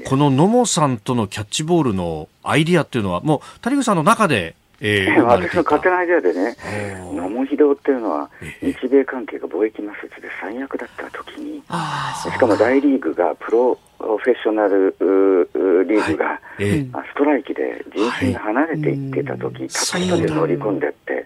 [0.06, 6.56] この野茂さんとのキャッチボールのアイディアっていうのは、もう、谷口さんの中で、えー、 私の勝手なアイデアでね、
[7.13, 8.30] 野茂英雄っていうのは、
[8.62, 14.93] 日米関係が貿易摩擦で最悪だった時に、しかも大リーグが、プロフェッショナル
[15.88, 21.24] リーグが、ストライキで人身が離れていってた時、たった一人で乗り込んでって、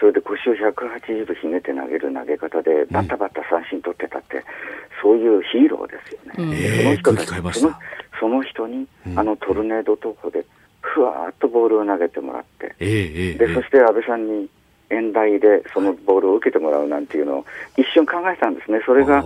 [0.00, 4.42] それで腰を180度ひねって投げる投げ方で、バタバタ三振取ってたって、
[5.02, 6.96] そういうヒーローですよね。
[7.02, 7.74] その人たちその
[8.20, 10.44] その人に、あのトルネード投法で
[10.80, 14.48] ふわーっとボールを投げてもらって、えー、でそして安倍さんに
[14.90, 17.44] 演台でそのボールを受けてもらうなんていうのを
[17.76, 19.22] 一瞬考えたんですね、それが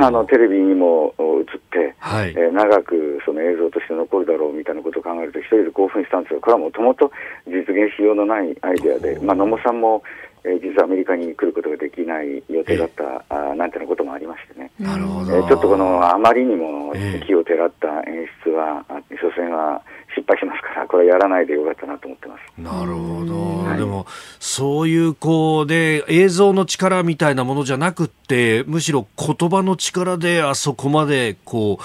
[0.00, 7.10] あのテレビにも映って、はい、えー、長くその映像として残るだろうみたいなことを考えると、一人で興奮したんですよ、これはもともと
[7.46, 10.02] 実現しようのないアイデアで、まあ、野茂さんも
[10.44, 15.34] えー、実はアメリカに来ることができない予定だった、あなんていうこともありましてね、なるほど。
[15.34, 16.92] えー、ちょっとこのあまりにも
[17.26, 19.80] 気をてらった演出は、えー、所詮は
[20.14, 22.60] 失敗しますから、これやらないでよかったなと思ってます。
[22.60, 23.68] なるほど。
[23.68, 24.06] はい、でも、
[24.38, 31.84] そういうこうで、映像の力みたいなものじゃなくて、むしろ言葉の力であそこまで、こう、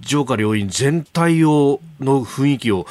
[0.00, 2.86] 上下両院全体を、の雰囲気を引っ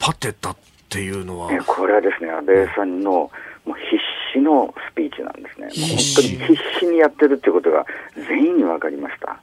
[0.00, 0.56] 張っていったっ
[0.88, 1.50] ていうのは。
[1.64, 3.30] これはですね、安倍さんの、も
[3.68, 3.96] う必
[4.32, 5.68] 死のスピーチなんですね。
[5.68, 7.84] 本当に必死にやってるっていうことが
[8.28, 9.40] 全員に分かりました。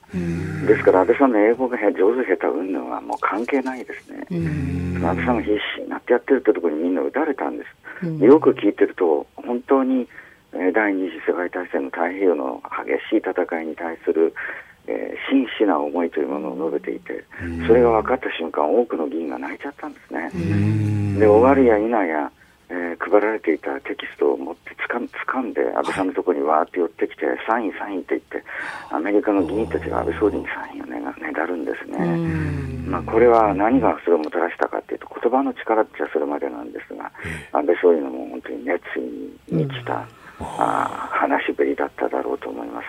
[0.65, 4.25] ですから安倍さんの英語が上手下手云々はもう関係ないですね。
[4.29, 7.63] 安倍さんが必死になってやってるってところにみんな打たれたんで
[8.01, 8.23] す。
[8.23, 10.07] よく聞いてると本当に
[10.73, 14.33] 第二次世界大戦の太平洋の激しい戦いに対する
[14.87, 17.23] えー、真摯な思いというものを述べていて、
[17.67, 20.31] それが分かった瞬間、多くの議員が泣いちゃったんですね。
[21.19, 22.31] で、終わるや否や、
[22.69, 28.43] えー、配られていたテキストを持ってつか掴んで安倍さんのところにわーって寄ってきて、サイン、サインって言って、
[28.91, 31.97] アメリカの議員たちが安倍総理にサインをねねだるんですね。
[32.87, 37.11] まあ、これは何がそれをもたらしたかというと、言葉の力ってはそれまでなんですが、
[37.51, 40.07] 安倍総理のもう本当に熱意に満ちた、
[40.39, 42.85] あ話しぶりだっただろうと思います。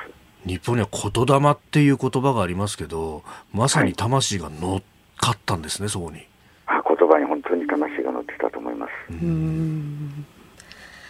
[0.46, 4.82] 日本には言霊っていう言葉がありますけど、まさに魂が乗っ
[5.16, 6.24] かったんですね、はい、そこに。
[6.66, 8.92] あ言葉に本当に魂が乗ってたと思います。
[9.10, 10.26] うん。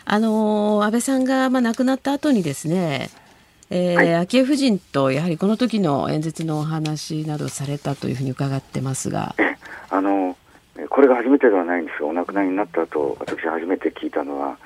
[0.05, 3.11] あの安倍さんがまあ亡くなった後にですね、
[3.71, 9.35] えー、はい、昭恵夫人とやはりこの時の演説のお話などされたというふうに伺ってますが。
[9.91, 10.37] あの
[10.91, 12.01] これが初めてではないんです。
[12.01, 14.57] が、お亡くなりになった後私初めて聞いたのは、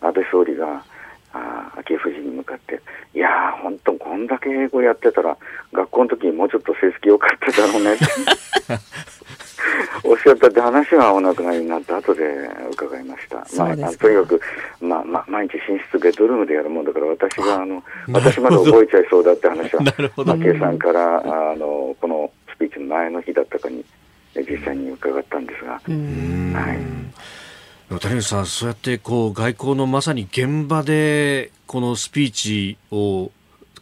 [0.00, 0.84] 安倍総理が
[1.32, 2.80] あ昭恵夫人に向かって、
[3.14, 5.36] いやー、本当、こんだけ英語やってたら、
[5.72, 8.04] 学校の時にもうちょっと成績良かっただろうねって。
[10.04, 12.24] おっしゃったって話はお亡くなりになった後で
[12.72, 13.36] 伺いました。
[13.56, 14.40] まあ、とにかく、
[14.80, 19.82] まあ、まあ、毎日寝室ベッドルームでやるもんだから、私が、あの、私まで覚えちゃいそうだって話は、
[20.16, 21.18] 昭恵さんから、
[21.52, 23.84] あの、このスピーチの前の日だったかに、
[24.34, 25.80] 実際に伺ったんですが、はい。
[27.98, 33.32] 谷口さん、そうやってこう外交のまさに現場でこのスピーチを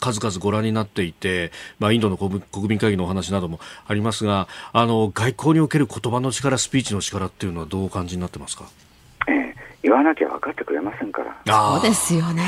[0.00, 8.70] 数々ご覧になっていて、まあ、インドの国民会議のお話などもありますがあの外交における言葉の力スピーチの力っていうのはどうお感じになってますか、
[9.82, 11.36] 言わなきゃ分かってくれませんから。
[11.46, 12.42] そうですよね、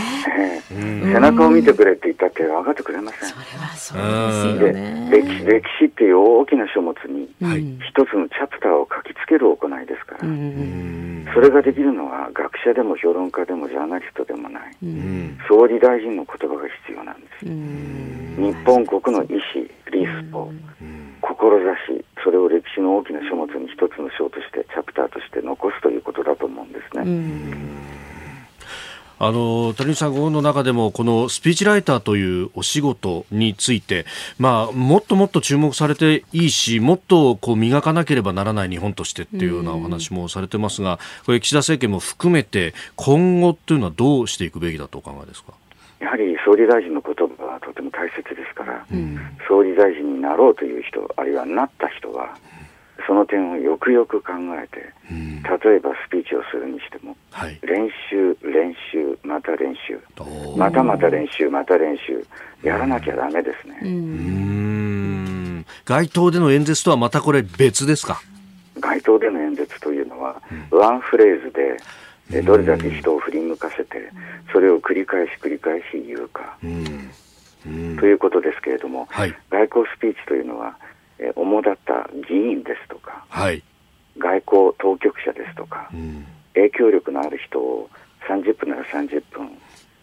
[0.70, 3.28] えー、背中を見てくれって言ったって分かってくれません。
[3.28, 3.99] それはそう
[4.59, 5.09] ですよね。
[5.11, 7.28] 歴史歴史っていう大きな書物に
[7.89, 10.20] 一つのチャプターを書きつける行いですから、
[11.35, 14.76] それができるのは学者でも評論家でもジャーナリストでもない、
[15.49, 17.45] 総理大臣の言葉が必要なんです。
[17.47, 19.41] 日本国の意思、
[19.93, 20.51] リスト、
[21.20, 27.70] 志、それを歴史の大きな書物に一つの章として、チャプターとして残すということだと思うんですね。
[29.22, 34.06] あの谷口さんの中でもこのスピーチライターというお仕事について、
[34.38, 45.52] まあ、もっともっと注目されていいしもっとこう磨かなければならない日本としてっていうようなお話もされてますがこれ岸田政権も含めて今後というのはどうしていくべきだとお考えですか？
[46.00, 52.36] やはり総理大臣の言葉はとても大切ですから、うん、総理大臣になろうという人あるいはなった人は
[53.07, 54.32] その点をよくよく考
[54.62, 59.98] えて、例えばスピーチをするにしても、はい、練習、練習、また練習、
[60.57, 62.24] またまた練習、また練習、
[62.62, 65.64] やらなきゃだめですね。
[65.86, 68.20] 街頭での演説とはまたこれ別ですか？
[68.78, 70.40] 街頭での演説というのは、
[70.70, 71.51] うん、ワンフレーズ
[72.30, 74.12] で、どれだけ人を振り向かせて、
[74.53, 76.59] それを繰り返し繰り返し言うか、
[77.62, 80.76] ということですけれども、はい、外交スピーチというのは、
[81.18, 83.62] え主だった議員ですとか、はい、
[84.18, 87.90] 外交当局者ですとか、うん、影響力のある人を
[88.28, 89.50] 30分なら30分、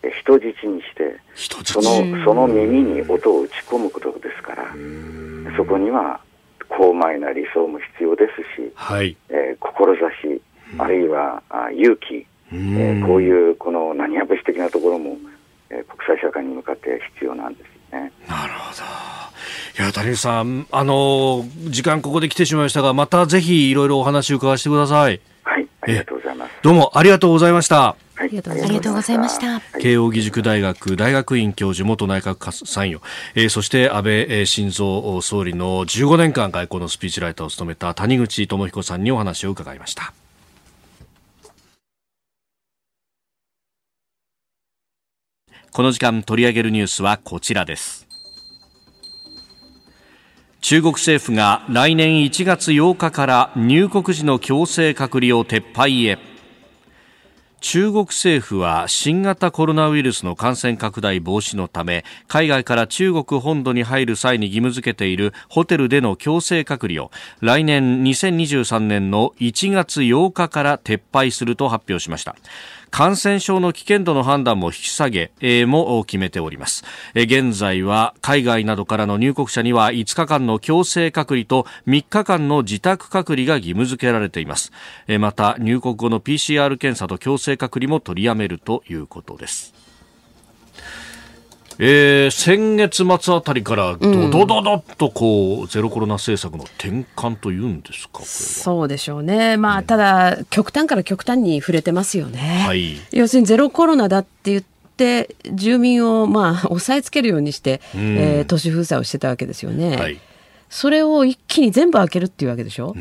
[0.04, 1.20] え人質にして
[1.64, 4.74] そのその耳に音を打ち込むことですから、
[5.56, 6.20] そこには
[6.70, 9.18] 高邁な理想も必要ですし、はい。
[9.30, 10.42] えー、志、
[10.78, 15.18] あるいはあ勇気、えー、こういうこの何やぶし的なところも、
[15.70, 18.12] えー、国際社会に向かって必要なんですね。
[18.28, 18.84] なるほど
[19.80, 25.22] いや谷口さん、あの時間ここで来てしまいましたが、またぜひいろいろお話を伺わせてください。
[25.44, 26.52] はい、ありがとうございます。
[26.64, 27.96] どうもありがとうございました。
[28.16, 29.60] はい、ありがとうございました。
[29.80, 33.04] 慶應義塾大学大学院教授元内閣参与、
[33.36, 40.12] えー、そして安倍晋三総理の15年間外交のスピーチライターを務めた谷口智彦さんにお話を伺いました。
[45.78, 48.08] この時間取り上げるニュースはこちらです。
[50.60, 56.18] 中国政府が来年1月8日から入国時の強制隔離を撤廃へ
[57.60, 67.12] 中国政府は新型コロナウイルスの感染拡大防止のため海外から中国本土に入る際に義務付けているホテルでの強制隔離を
[67.42, 72.36] 来年2023年の1月8日から撤廃すると発表しました
[72.92, 76.84] 感染症の危険度の判断も引き下げ、えー、も決めております、
[77.16, 84.72] え、現在は海外などからの入国者には5日間の強制隔離と3日間の自宅隔離が義務付けられています、
[85.08, 89.87] え、また入国後の PCR 検査と強制隔離も取りやめるということです。
[91.80, 109.96] えー、先月末あたりからどどどどっとこう、ゼロコロナ政策の転換というんですかそうでしょうね、まあ、ただ極端から極端に触れてますよね、はい、要するにゼロコロナだって言って住民をまあ押さえつけるようにして、うん、えー、都市封鎖をしてたわけですよね。
[109.96, 110.20] はい。
[110.70, 112.94] それを一気に全部開けるっていうわけでしょ？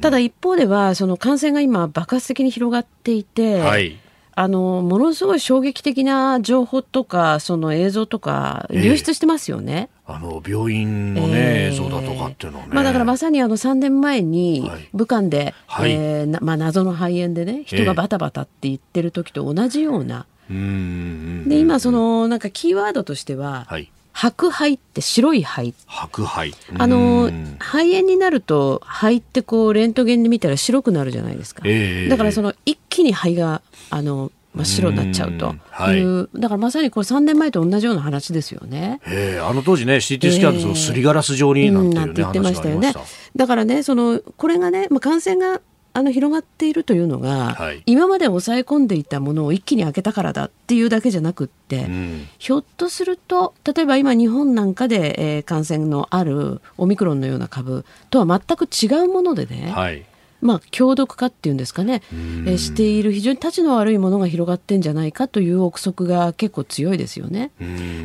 [0.00, 3.98] ただ一方ではその感染が今爆発的に広がっていて、はい、
[4.34, 9.90] あのものすごい衝撃的な情報とかその映像とか流出してますよね。
[10.08, 12.68] えー、あの病院のね、えー、映像だとかっていうのね。
[12.70, 20.26] まあだからまさにあの3年前に武漢で、はい、えー、まあ謎の肺炎でね人がバタバタって言ってる時と同じような。
[20.50, 23.66] えー、で今そのなんかキーワードとしては。
[23.68, 23.90] はい。
[24.12, 25.74] 白肺って白い肺。
[25.86, 26.54] 白肺。
[26.78, 33.62] あの肺炎になると肺ってこうレントゲンで見たら白くなるじゃないですか、えー、だからその一気に肺が
[33.94, 35.46] あの真っ白になっちゃうと。
[35.46, 39.00] いう、はい、だからまさにこれ3年前と同じような話ですよね。
[39.42, 42.94] あの当時ね CT スキャンのすりガラス状になんて、ね,、言ってましたよね。
[43.36, 45.60] だからねそのこれがね、まあ、感染が
[45.94, 60.06] あの広がっているというのが、はい、今まで抑え込んでいたものを一気に開けたからだっていうだけじゃなくって、うん、ひょっとすると例えば今日本なんかで、えー、感染のあるオミクロンのような株とは全く違うものでね、はい
[60.42, 62.02] まあ、強毒化っていうんですかね、
[62.46, 67.52] えしている非常にたちの悪いものが広がってんじゃないかという憶測が結構強いですよね。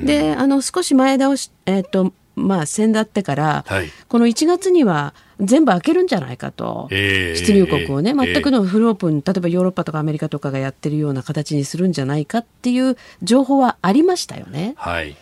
[0.04, 14.76] であの少し前倒し、えーとまあ、先だってから、はい、この1月には全部開けるんじゃないかと、えー、出入国をね、全くのフルオープン、例えばヨーロッパとかアメリカとかがやってるような形にするんじゃないかっていう情報はありましたよね。
[14.78, 15.16] はい、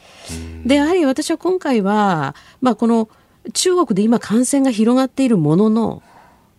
[0.66, 3.08] でやはり私は今回は、まあ、この
[3.54, 6.04] 中国で今感染が広がっているものの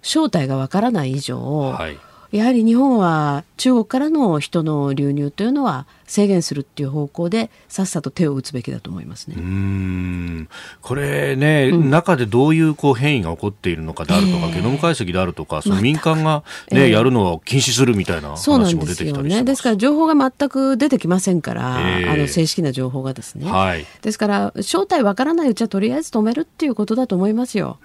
[0.07, 1.99] 正体がわからない以上、はい、
[2.31, 9.37] やはり日本は中国からの人の流入というのは制限するっていう方向でさっさと手を打つべきだと思いますね。
[9.37, 10.49] うん。
[10.81, 16.89] これね、うん、中でどういうこう変異が起こっているのかであるとか、えー、ゲノム解析であるとか、その民間がね、ね、え。
[16.91, 19.23] ー、やるのは禁止するみたいな話も出てきたりします。
[19.29, 19.45] ね。
[19.45, 23.51] ですから情報が全く出てきませんから、えー、あの正式な情報がですね。
[23.51, 27.79] はい、ですから正体わからないうちはとりあえず止めるっていうことだと思いますよ。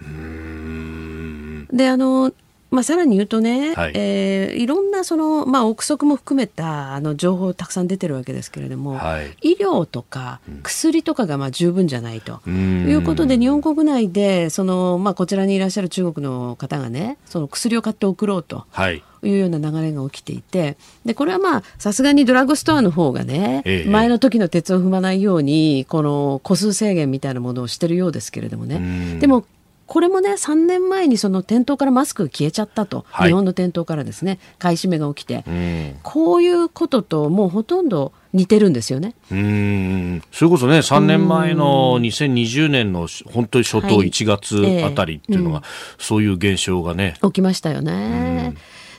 [1.71, 2.33] であの
[2.71, 3.91] まあ、さらに言うとね、はい。
[3.95, 18.65] えー、いろんなその、まあ、憶測も含めたあの情報たくさん出てるわけですけれども、はい、医療とか薬とかがまあ十分じゃないと、いうことで日本国内でその、まあ、こちらにいらっしゃる中国の方がねその薬を買って送ろうと。
[18.71, 19.03] はい。
[19.23, 29.19] いうような流れが起きていてでこれはまあさすがにドラッグストアの方がね、ええ、前の時の鉄を踏まないようにこの個数制限みたいなものをしてるようですけれどもね。
[29.19, 29.45] でも
[29.91, 34.39] これもね3年前にその店頭からマスクが消えちゃったと、はい、日本の店頭からですね。
[34.57, 39.15] 買い占めが起きて、うん、こういうことともうほとんど似てるんですよね。
[39.29, 40.23] うん。
[40.31, 47.15] それこそね3年前の2020年の本当に初頭1月あたりっていうのが、はいえーうん、そういう現象がね。
[47.21, 48.53] 起きましたよね。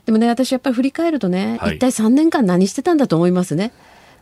[0.04, 3.72] でもね私やっぱり振り返るとね、はい、一体3年間何してたんだと思いますね。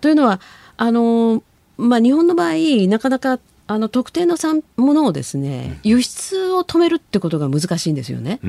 [0.00, 0.40] というのは
[0.76, 1.42] あの
[1.78, 2.52] まあ、日本の場合
[2.88, 3.40] なかなか
[3.70, 4.36] あの特定の
[4.76, 8.40] ものをですね輸出を止めるってことが難しいんですよね。
[8.42, 8.46] あ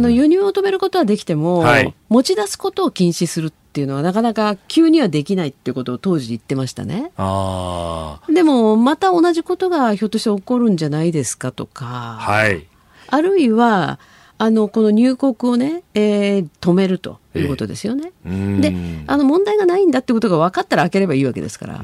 [0.00, 7.12] の輸入を止めることはできても、はい、持ち出すことを禁止するっていうのはなかなか急にはできないっていうことを当時言ってましたね。
[8.32, 12.66] でもまた同じことがひょっとして起こるんじゃないですかとか、はい、
[13.08, 13.98] あるいは
[14.38, 18.12] あのこの入国をね、えー、止めるということですよね。
[18.24, 21.82] えー、であの問題がないんだってことが分かったら開ければいいわけですから。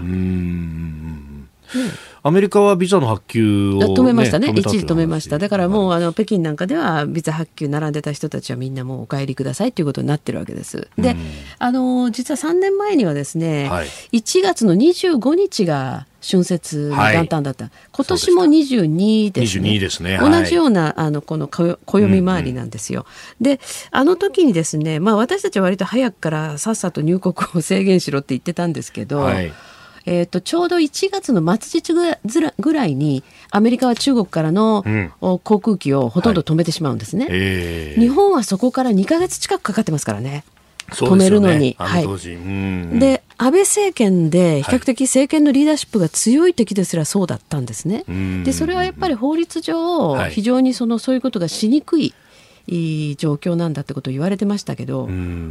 [2.22, 10.88] アメリカはビザの発給を、ね、止めましたね、一時止めました、だからもう、あの北京なんかでは、ビザ発給並んでた人たちはみんなもうお帰りくださいということになってるわけです。
[10.98, 11.16] で、
[11.58, 19.78] あの実は3年前にはですね、はい、1月の25日が春節の元旦だった、はい、今年も22ですね。
[19.78, 23.06] ですね、はい、同じようなあのこの暦回りなんですよ。
[23.40, 23.60] うんうん、で
[23.90, 29.52] あの時にですね、まあ、私たちは割と早くからさっさと入国を制限しろって言ってたんですけど、はい
[30.10, 31.94] えーと、ちょうど1月の末日
[32.58, 34.84] ぐらいにアメリカは中国からの、
[35.44, 37.94] 航空機をほとんど止めてしまうんですね、はいえ。
[37.96, 40.42] ー、日本はそこから2か月近くかかってますからね。
[40.88, 41.76] 止めるのに。
[41.78, 48.04] のはい、で安倍政権で比較的政権のリーダーシップが強い時ですらそうだったんですね。
[48.44, 52.06] でそれはやっぱり法律上、非常にそのそういうことがしにくい。
[52.06, 52.14] い
[52.66, 55.08] い状況なんだってことを言われてましたけど、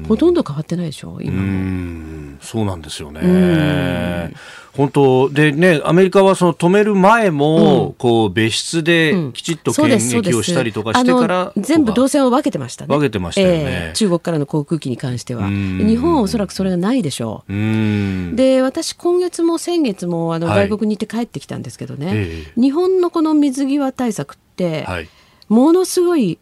[0.07, 2.37] ほとんど変わってないでしょ、今も。
[2.41, 4.33] そうなんですよね。
[4.75, 12.95] 本当でね、アメリカはその止める前も、うん、こう別室できちっと検疫をしたりとかしてから、うん、全部動線を分けてましたね。
[12.95, 15.49] 分けてましたえー、中国からの航空機に関しては。
[15.49, 17.53] 日本はおそらくそれがないでしょう。
[17.53, 22.19] うで、私今月も先月もあの外国に行って帰ってきたんですけどね、はい
[22.55, 25.09] 日本のこの水際対策って、はい、
[25.47, 26.37] ものすごい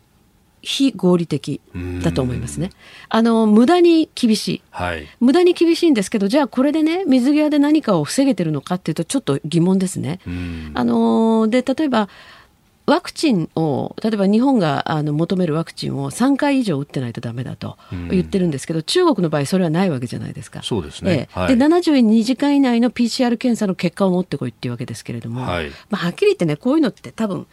[0.67, 1.61] 非合理的
[2.03, 2.71] だと思いますね。
[3.07, 10.19] あの無駄に厳しい、はい、無駄に厳しいんですけどじゃあこれでね水際で何かを防げてるのかっていうとちょっと疑問ですね。
[10.73, 12.09] あので例えば
[12.85, 17.77] ワクチンを例えば日本があの求めるワクチンを3回以上打ってないとだめだと
[18.11, 20.63] 言ってるんですけど、中国の場合それはないわけじゃないですか。
[20.63, 21.39] そうですね、ええ。
[21.39, 27.47] はい、で72時間以内の PCR 検査の結果を持ってこいっていうわけですけれども、はい、まあ、はっきり言ってねこういうのって多分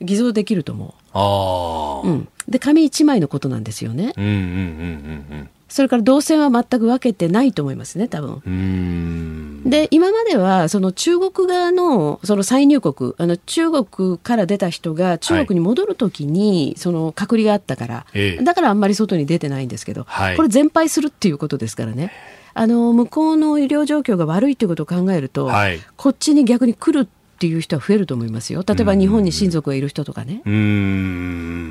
[0.00, 0.92] 偽造できると思う。
[1.12, 4.12] あうん、で紙1枚のことなんですよね。
[4.16, 5.48] うんうんうんうんうん。
[5.68, 9.62] それから動線は全く分けてないと思いますね、多分。
[9.64, 22.10] で、今まではその中国側のその再入国、あの中国から出た人が中国に戻るときにその隔離があったから、はい、だからあんまり外に出てないんですけど、はい、これ全廃するっていうことですからね。
[22.52, 27.08] あの向こうの医療状況が悪いということを考えると、はい、こっちに逆に来る
[27.40, 28.62] っていう人は増えると思いますよ。
[28.66, 30.42] 例えば日本に親族がいる人とかね。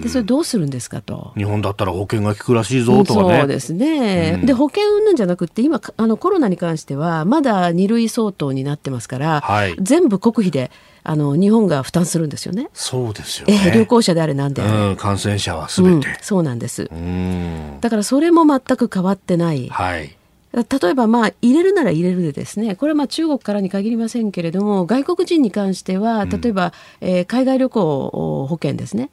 [0.02, 1.32] でそれどうするんですかと。
[1.38, 3.40] 日本だったら保険が効くらしいぞとかね。
[3.42, 4.42] そうですね。
[4.44, 10.72] で保険云々じゃなくて今あのコロナに関してはまだ二類相当になってますから、はい、全部国費で。
[11.02, 12.70] あの日本が負担するんですよね。
[12.74, 16.92] そうですよ、ね、えー、旅行者であれなんであれ、感染者はすべて、うん、そうなんです。
[17.80, 19.70] だからそれも全く変わってない。
[19.70, 20.19] はい。
[20.52, 22.76] 例えばまあ入れるなら入れるでですね。
[22.76, 29.10] これはまあ中国からに限りませんけれども外国人に関しては例えば、うん、えー、海外旅行保険ですね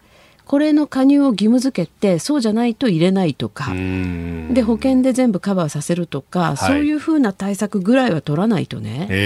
[0.46, 3.72] これの加入を義務付けてそうじゃないと入れないとか。
[4.52, 9.16] で保険で全部カバーさせるとか、はい、そういうふうな対策ぐらいは取らないとね、えー、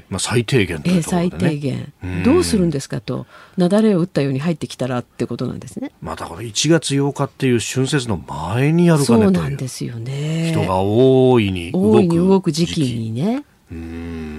[0.00, 1.92] えー、まあ、最低限と、ね、えー、最低限。
[2.24, 3.26] どうするんですかと
[3.58, 5.92] 雪崩を打ったように入ってきたらってことなんですね。
[6.00, 10.52] まあ、だから1月8日っていう春節の前にやるかねそうなんですよね。
[10.52, 13.44] 人が大いに動く動く時期にね。
[13.70, 14.35] うん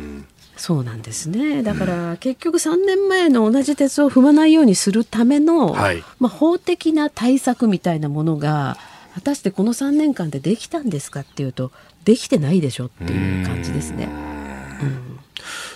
[0.57, 1.63] そうなんですね。
[1.63, 8.77] だから結局3年前の同じ鉄を踏まないようにするための、はい、まあ、法的な対策みたいなものが
[9.13, 11.71] 果たしてこの3年間でできたんですかっていうと
[12.03, 14.09] できてないでしょっていう感じですね。
[14.81, 15.17] うん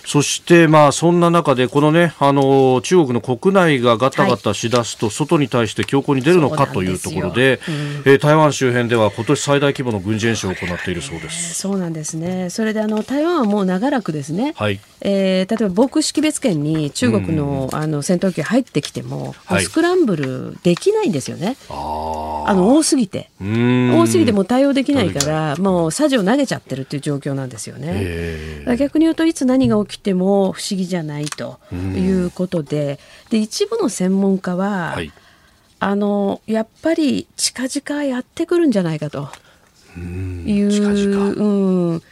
[0.04, 11.54] そしてまあそんな中でこのねあの中国の国内がガタガタしだすと外に対して強硬に出るのかというところで、うん、えー、台湾周辺では今年最大規模の軍事演習を行っているそうです。
[11.54, 12.50] そうなんですね。
[12.50, 14.54] それであの台湾はもう長らくですね。
[14.56, 14.80] はい。
[15.00, 21.56] えー、例えば防空識別圏に中国の,、あの戦闘機が入ってきても、はい、スクランブルできないんですよね。
[21.68, 28.64] ああの多すぎて多すぎても対応できないからもうサジを投げちゃってるっていう状況なんですよね。
[28.78, 32.98] 逆に言うといつ何が起きても不思議じゃないということで。
[33.30, 35.12] で一部の専門家は、はい、
[35.80, 39.28] あのやっぱり近々やってくるんじゃないかと。
[39.96, 41.10] いう。
[41.10, 42.02] うん。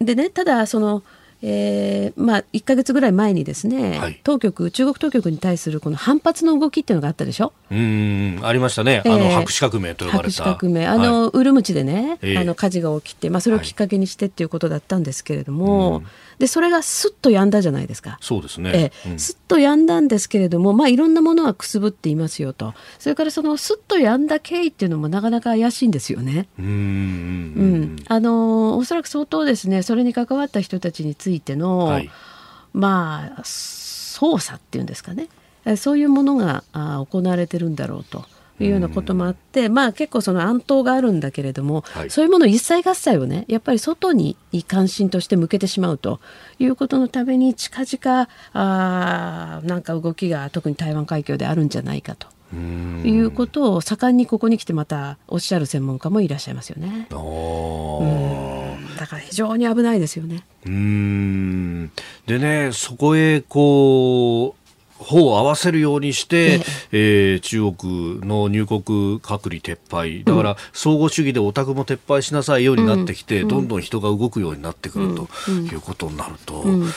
[0.00, 1.02] でねただその
[1.42, 7.54] えーまあ、1か月ぐらい前にですね、はい、当局中国当局に対するこの反発の動きっていうのがあったでしょ？
[7.70, 8.40] うん。
[8.42, 10.44] ありましたね、えー、あの白紙革命と呼ばれた。
[10.44, 10.86] 白紙革命。
[10.86, 16.02] あの、はい、ウルムチでね、えー、あの火事が起きて、まあ、それをきっかけにしてっていうことだったんですけれども、はい、
[16.40, 18.16] でそれがすっとやんだじゃないですか。
[18.22, 22.72] そうですね、えー、うん、すっとやんだんですけれども、まあ、いろんなものはくすぶっていますよと。
[22.98, 26.48] それからそのすっとやんだ経緯っていうのもなかなか怪しいんですよね。
[26.58, 32.10] うんうんあのおそらく相当ですねそれに関わった人たちについての、はい。
[32.72, 35.28] まあ操作っていうんですかね。
[35.76, 38.24] そういうものが行われてるんだろうと。
[38.64, 44.36] いうようなこともあって、まあ結構その暗闘があるんだけれども、はい、そういうもの一切合切をねやっぱり外に
[44.66, 46.20] 関心として向けてしまうと
[46.58, 52.28] いうことのために近々あなんか動きが特に台湾海峡であるんじゃないかと。
[52.52, 57.06] いうことを盛んにここに来てまたおっしゃる専門家もいらっしゃいますよね。
[58.98, 60.44] だから非常に危ないですよね。
[60.66, 61.92] うん
[62.26, 64.59] でねそこへこう
[65.00, 66.60] 方を合わせるようにして、
[66.92, 67.36] ええ。
[67.36, 70.24] ー、中国の入国隔離撤廃。
[70.24, 76.80] だから相互主義でお宅も撤廃しなさいようになってきて、うん、どんどん人が動くようになってくるということになると、うん。
[76.80, 76.88] も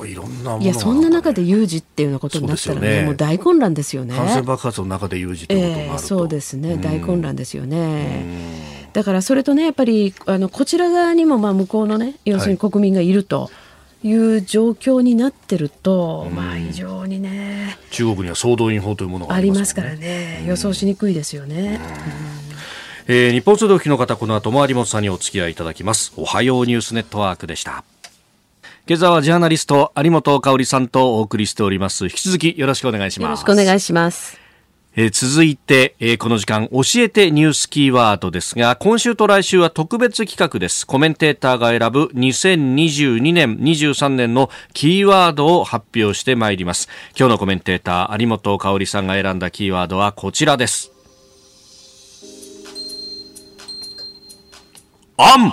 [0.00, 4.16] ういろんなものいやそんな中で有事っていうようなことになったらね、ね、もう大混乱ですよね。
[4.16, 8.88] 感染爆発の中で有事ってこともあると、えー、そうですね、大混乱ですよね。
[8.92, 13.42] だからそれとねやっぱりあのこちら側にもまあ向こうのね要するに国民がいると。
[13.42, 13.50] はい
[14.02, 21.80] いう状況になってると、うん、まあ非常にね中国には総動員法というものがありますからね、予想しにくいですよね。
[23.06, 26.12] うん、えー、日本通読の方この後も有本さんにお付き合いいただきます。
[26.16, 27.84] おはようニュースネットワークでした。
[28.86, 32.04] 今朝はジャーナリスト有本香里さんとお送りしております。
[32.04, 33.28] 引き続きよろしくお願いします。
[33.28, 34.39] よろしくお願いします
[34.96, 40.86] えー、続いて、えー、この時間教えてニュースキーワードですが今週と来週は特別企画です。
[40.86, 46.88] コメンテーターが選ぶ2022年23年のキーワードを発表してまいります。
[47.16, 50.90] 今日のコメンテーター有本香里さんが選んだキーワードはこちらです。
[55.16, 55.52] あん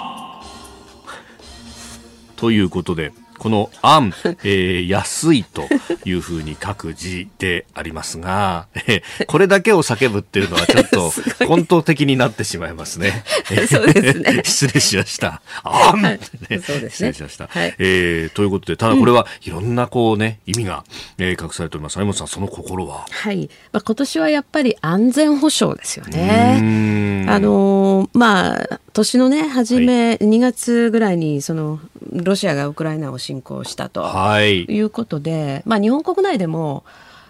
[2.37, 4.13] ということでこの安、
[4.43, 5.63] えー、安いと
[6.05, 11.11] いうふうに書く字でありますが、えー、これだけを叫ぶっていうのはちょっと
[11.47, 13.23] 混沌的になってしまいますね。
[13.69, 14.41] そうですね。
[14.45, 15.41] 失礼しました。
[15.63, 16.19] あん、ね。
[16.49, 17.47] 失礼しました。
[17.47, 20.83] はい、えー、ということで、ただこれはいろんなこうね、意味が、
[21.17, 21.99] えー、隠されております。
[21.99, 23.05] 有本さん、その心は？
[23.09, 23.49] はい。
[23.71, 27.25] まあ、今年はやっぱり安全保障ですよね。
[27.27, 31.79] あのー、まあ、年のね、初め、2月ぐらいに、その、
[32.11, 34.01] ロシアがウクライナを侵攻したと
[34.41, 34.81] い。
[34.81, 36.83] うことで、はい、まあ、日本国内でも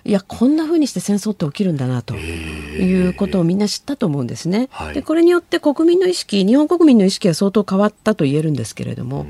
[0.06, 4.70] いやこんなふうにして戦争って起きるんだなということをみんな知ったと思うんですね。
[4.94, 9.26] でこれによって国民の意識日本国民の意識は相当変わったと言えるんですけれども。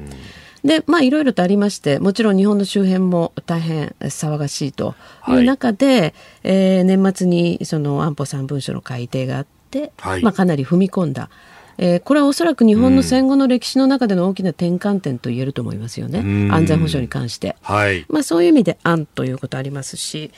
[0.64, 4.96] でまあいろいろとありましてもちろん日本の周辺も大変騒がしいと
[5.30, 6.14] いう中で、はい、
[6.44, 11.30] えー、年末にその安保3文書の改定があって、はい、まあ、かなり踏み込んだ
[11.78, 18.06] えー、これはおそらく日本の戦後の歴史の中での大きな転換点と言えると思いますよね、うん、安全保障に関して、はい。
[18.10, 20.32] まあ、そういう意味で案ということありますし、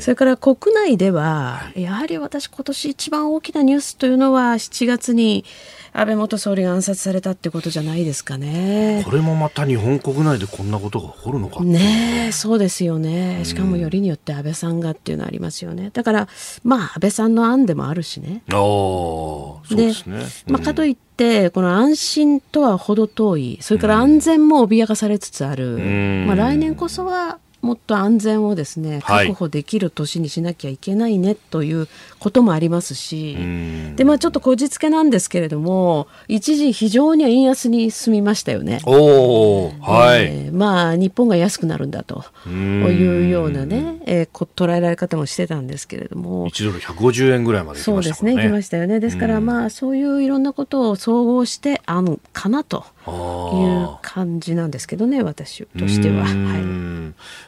[0.00, 5.44] それから国内では、やはり私今年一番大きなニュースというのは7月に
[5.96, 9.04] 安倍元総理が暗殺されたってことじゃないですかね。
[9.04, 13.44] これもまた日本国内でこんなことが起こるのかねそうですよね。
[13.44, 15.90] しかもよりによって安倍さんがっていうのはありますよね。
[15.92, 16.28] だから
[16.64, 18.42] まあ安倍さんの案でもあるしね。
[18.48, 20.24] ああ、そうですね。
[20.48, 25.78] まあかといってこの安心とは程遠い、それから安全も脅かされつつある。
[26.26, 31.88] まあ来年こそはもっと安全をですね確保できる年にしなきゃいけないねという
[32.18, 33.36] こともありますし、
[33.96, 38.80] でまあちょっとこじつけなんですけれども一時非常に円安に進みましたよね。
[38.84, 46.48] おはい、えー、まあ日本が安くなるんだというようなね、えー、捉えられ方もしてたんですけれども。
[46.50, 49.00] 1ドル150円ぐらいまで、ね、そうですねいきましたよね。
[49.00, 56.24] ですからまあそういういろんなことを総合してあのかなという感じなんですけどね私としては。
[56.24, 56.62] はい。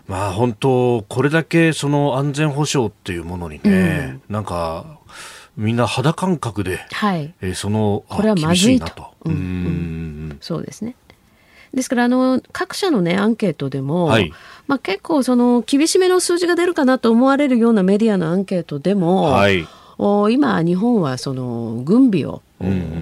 [0.07, 4.99] まあ本当これだけその安全保障っていうものにね、うん、なんか
[5.57, 7.33] みんな肌感覚で、はい。
[7.41, 9.15] えー、そのこれはまずいと。
[9.25, 10.97] うん、うん、そうですね。
[11.77, 14.33] ですからあの各社のねアンケートでも、はい、
[14.67, 19.67] まあ、結構その厳しめの数字が出るかなと思われるようなメディアのアンケートでも、はい、
[19.99, 22.43] お今日本はその軍備を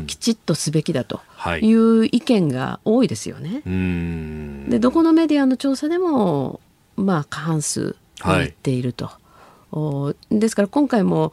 [0.06, 1.20] きちっとすべきだと
[1.60, 3.62] いう意見が多いですよね。
[4.68, 6.60] でどこのメディアの調査でも
[6.96, 9.10] まあ、過半数を言っていると。
[9.70, 11.32] はい、ですから今回も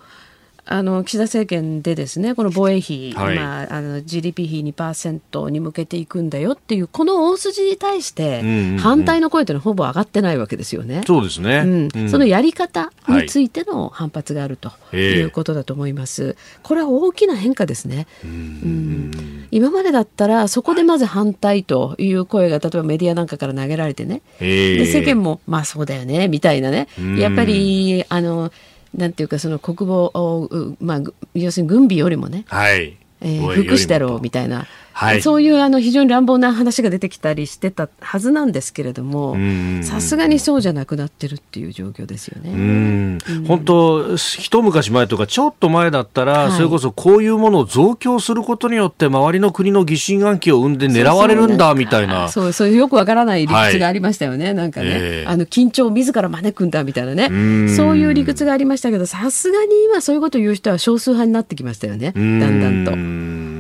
[0.66, 11.04] あの岸田政権でですねこの防衛費、はい、まあ、あの GDP 比2%に向けていくんだよっていうこの大筋に対して反対の声というのはほぼ上がってないわけですよね。
[11.08, 15.22] そうですね、うん、そのやり方についての反発があるとい。
[15.22, 16.24] うことだと思います。
[16.24, 18.08] はい、これは大きな変化ですね。
[18.24, 26.88] うん、今までだったらそこでまず反対という声が例えばメディアなんかから投げられてね、で世間もまあそうだよねみたいなね。
[27.18, 28.52] やっぱりあの
[28.96, 31.02] なんていうかその国防まあ
[31.34, 32.98] 要するに軍備よりもね、はい。
[33.24, 39.36] えー、福祉だろうみたいなはい、そういうあの非常に乱暴な話が出てきたりしてたはずなんですけれども
[39.84, 43.18] さすがにそうじゃなくなってるっていう状況ですよね。
[43.48, 52.30] 本当一昔前とかちょっと前だったら、はい、それこそこういうものを増強することによって周りの国の疑心暗鬼を生んで狙われるんだみたいな。
[52.30, 57.30] そうそうよくわからない理屈がありましたよね、はい、なんかね、えー、あの緊張を自ら招くんだみたいなね。
[57.76, 62.12] そういう理屈がありましたけどさすがに今そういうことを言う人は少数派になってきましたよね。
[62.12, 63.51] だんだんと。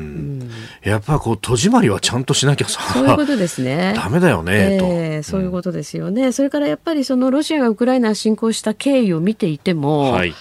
[0.83, 3.93] やっぱこう戸締まりはちゃんとしなきゃさそういうことですね。
[3.95, 10.33] ダメだよね、えー、そういうことですよね、うん、それからやっぱりそのロシアがウクライナ侵攻した経緯を見ていても、はい、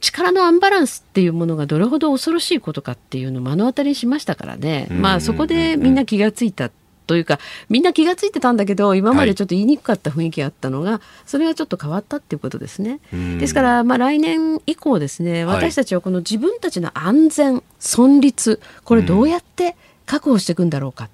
[0.00, 6.70] 力のアンバランスっていうものがどれほど恐ろしいことかっていうのを目の当たりにしましたからね、まあ、そこでみんな気がついた
[7.12, 7.38] というか
[7.68, 13.00] みんな気が付いてたんだけど今までちょっと言いにくかった雰囲気があったのが、はい、それがちょっと変わったっていうことですね。
[13.38, 21.10] ですから、まあ、来年以降ですね私たちはこの自分たちの安全存立これどうやって確保していくんだろうか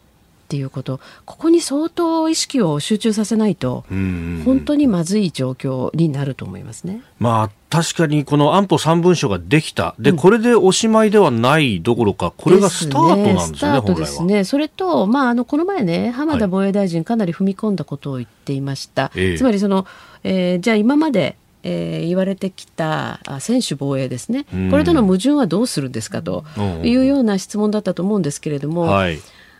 [0.48, 7.02] っていうことここに相当意識を集中させないと本当にまずい状況になると思いますね。
[7.18, 14.44] まあ確かにこの安保3文書ができた、で、うん、これでおしまいではないどころか、これがスタートなんですね、ねですね。
[14.44, 19.10] それと、まあ、あのこの前ね、浜田防衛大臣、かなり踏み込んだことを言っていました。
[19.14, 19.84] はい、つまりその、
[20.24, 26.44] えー、じゃあ今までえー、言われてきた専守防衛ですね、これとの矛盾はどうするんですかと
[26.82, 29.18] いうような質問だったと思うんですけれども、はい、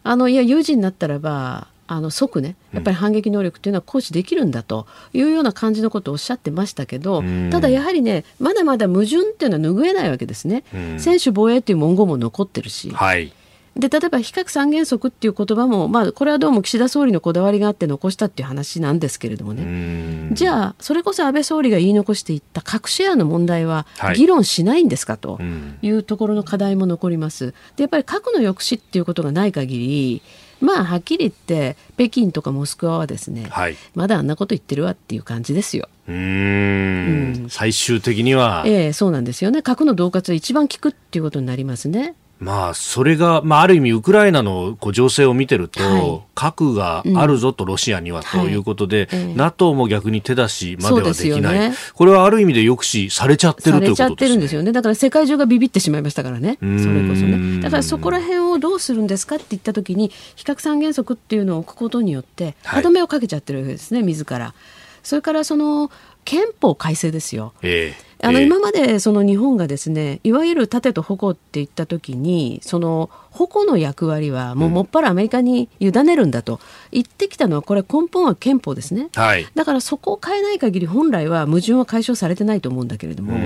[0.08, 10.64] あのいや有事になったらばあの即ねやっぱり反撃能力っていうのは行使できるんだというような感じのことをおっしゃってましたけど、ただやはりねまだまだ矛盾っていうのは拭えないわけですね。
[10.96, 13.34] 専守防衛っていう文言も残ってるし、はい、
[13.78, 20.30] で例えば非核三原則っていう言葉も、まあ、これはどうも岸田総理のこだわりがあって残したっていう話なんですけれどもね。
[20.32, 25.38] じゃあそれこそ安倍総理が言い残していった核シェアの問題は議論しないんですかと
[25.80, 27.54] いうところの課題も残ります。
[27.76, 30.22] でやっぱり核の抑止っていうことがない限り
[30.60, 35.88] まあはっきり言って北京とかモスクワはですね、はい、まだあんなこと言ってるわっていう感じですよ。
[36.08, 36.16] うん。
[36.16, 37.46] うん。
[37.48, 39.62] 最終的には、ええそうなんですよね。
[39.62, 42.14] 核の恫喝は一番効くっていうことになりますね。
[42.40, 48.54] まあ、それが、まあ、ある意味、ウクライナのこう情勢を見てると、はい、核があるぞと、ロシアには、とい。
[48.54, 54.72] うことで、はい、NATO も逆に手出しまではできない、ね、これはある意味で抑止されちゃってるということです、ね、されちゃってるんですよね。
[54.72, 57.60] だから世界中がビビってしまいましたからね、それこそね。
[57.60, 64.54] だからそこら辺をどうするんですかって言ったときに、非核三原則っていうのを置くことによって、歯止めをかけちゃってるわけですね、自ら。
[65.02, 65.90] それからその
[66.24, 67.52] 憲法改正ですよ。
[67.62, 76.60] えーあの今までその日本がですねいわゆる盾と矛って言った時にその矛の役割はもうもっぱらアメリカに委ねるんだと。
[76.90, 83.36] 言ってきたのはこれ根本は憲法ですね、はい、だからそこを変えない限り本来は矛盾は解消されてないと思うんだけれども。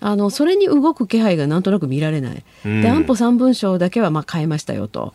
[0.00, 5.12] あのそれに動く気配がなんとなく見られない、で安保3文書だけはまあ変えましたよと、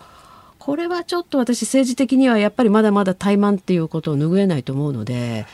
[0.64, 5.46] これはちょっと私、政治的にはやっぱりまだまだ怠慢っていうことを拭えないと思うので、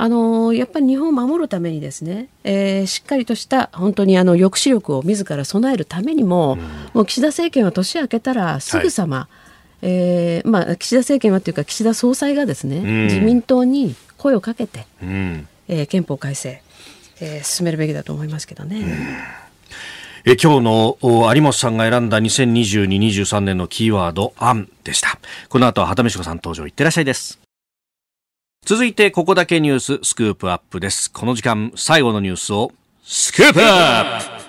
[0.00, 6.60] あのやっぱり日本を守るためにですね、えー、しっかりとした本当にあの抑止力を自ら備えるためにも、うん、
[6.94, 9.28] もう岸田政権は年明けたらすぐさま、は
[9.82, 16.62] い、えー、まあ、岸田政権はというか岸田総裁がですね、うん、自民党に声をかけて、うん、えー、憲法改正、
[17.20, 18.84] えー、進めるべきだと思いますけどね。
[20.24, 20.98] え今日の
[21.34, 25.18] 有本さんが選んだ2022-23年のキーワード「案」でした。
[25.48, 27.47] この後は畑美子さん登場いってらっしゃいです
[28.68, 31.10] 続いてここだけニューススクープアップです。
[31.10, 32.70] この時間最後のニュースを
[33.02, 34.44] スクープアップ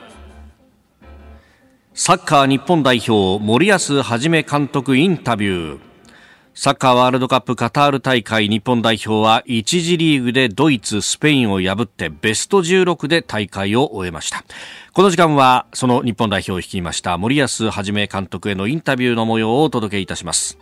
[1.93, 5.79] サッカー日本代表森保一監督インタビュー
[6.53, 14.43] サッカーワールドカップカタール大会日本代表は1次リーグでドイツ、スペインを破ってベスト16で大会を終えました。
[14.91, 20.57] この時間はその日本代表を率いました森保一監督へのインタビューの模様をお届けいたします。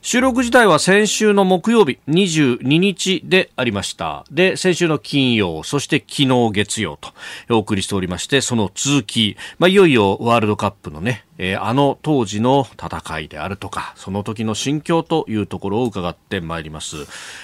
[0.00, 4.24] 収録自体は先週の木曜日22日でありました。
[4.30, 7.10] で、先週の金曜、そして昨日月曜と
[7.50, 16.96] お送りしておりまして、その続き、まあ、いよいよワールドカップのね、えー、あの当時の戦いであるとか、その時の心境というところを伺ってまいります。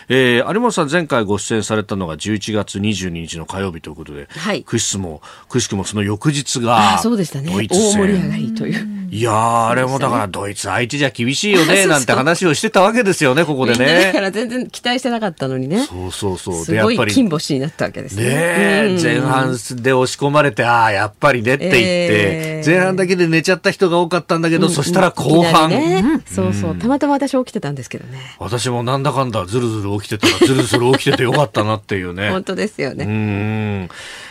[0.09, 7.53] えー、有本さん前回ご出演されたのが11月22日の火曜日ということで、はい、くしも、くしくもその翌日が、そうでしたね。
[7.53, 8.95] 大盛り上がりという。
[9.15, 14.07] いやあれもだからドイツ相手じゃ厳しいよね、 なんて話をしてたわけですよね、ここでね。
[14.07, 15.87] だから全然期待してなかったのにね。
[15.87, 16.65] そうそうそう。
[16.65, 18.25] すごい金星になったわけですね。
[18.25, 26.03] ね前半で押し込まれて、ああ、やっぱりねって言って、えー、前半だけで寝ちゃった人人が多かったんだけど、うん、そしたら後半、ね。
[26.05, 26.77] うん、そうそう。
[26.77, 28.19] たまたま私起きてたんですけどね。
[28.39, 32.31] 私もなんだかんだずるずる起きてたらずるずる起きててよかったなっていうね。
[32.31, 33.05] 本当ですよね。
[33.05, 33.89] うん。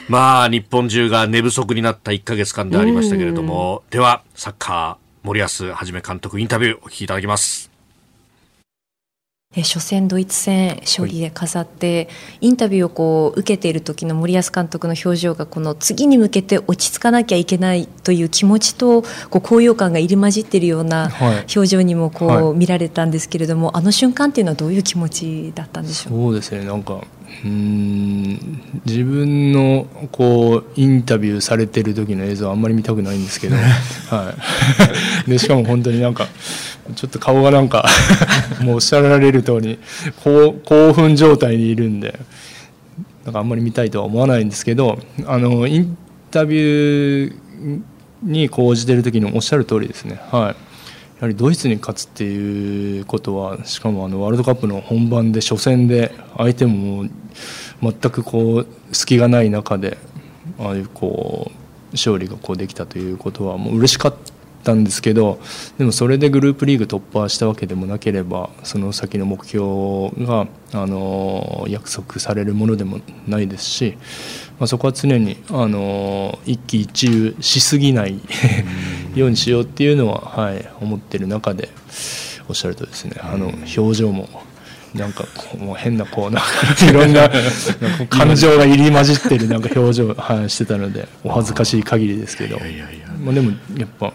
[0.10, 3.84] まあ日本中が寝不足になった1か月間でありましたけれども。
[3.89, 7.72] ではサッカー森保一監督インタビューお聞きいただきます
[9.56, 12.10] 初戦ドイツ戦勝利で飾って、
[12.41, 21.12] インタビューをこう受けている時の森保監督の表情がこの次に向けて落ち着かなきゃいけないという気持ちとこう高揚感が入り混じっているような
[21.56, 26.14] 表情にもこう見られたんですけれども、あの瞬間っていうのはどういう気持ちだったんでしょう？
[26.14, 26.66] そうですね。
[26.66, 27.01] なんか
[27.45, 34.34] うん自分のこうインタビューされてる時の映像はあんまり見たくないんですけど、は
[35.28, 36.28] い、でしかも本当になんか
[36.95, 37.86] ちょっと顔がなんか
[38.61, 39.80] もうおっしゃられる通り
[40.24, 42.19] 興奮状態にいるんで
[43.26, 45.97] なんかあんまり見たいとは思わないんですけどあのイン
[46.32, 47.82] タビュー
[48.21, 50.19] に講じてる時のおっしゃる通りですね。
[50.32, 50.55] はい。
[50.55, 50.55] や
[51.24, 57.05] はりドイツに勝つっていうことはしかもあのワールドカップの本番で初戦で相手も
[57.82, 59.97] 全くこう隙がない中で
[60.59, 64.15] ああいうこう勝利がこうできたということはもう嬉しかっ
[64.65, 65.39] たんですけど
[65.78, 73.97] でもそれでグループリーグ突破したわけでもなければその先の目標があの約束されるものでもないですし、
[74.59, 78.19] まあ、そこは常にあの一喜一憂しすぎない
[79.16, 81.70] ようにしようっていうのは、はい、思ってる中で
[82.47, 83.47] おっしゃるとですねあの
[83.78, 84.28] 表情も。
[84.93, 85.26] なんか
[85.57, 86.47] もう変なこうなんか
[86.88, 87.28] いろんな
[88.09, 90.16] 感情が入り混じってるなんか表情を
[90.47, 92.59] してたのでお恥ずかしい限りですけど。
[93.24, 94.14] まあでもやっぱ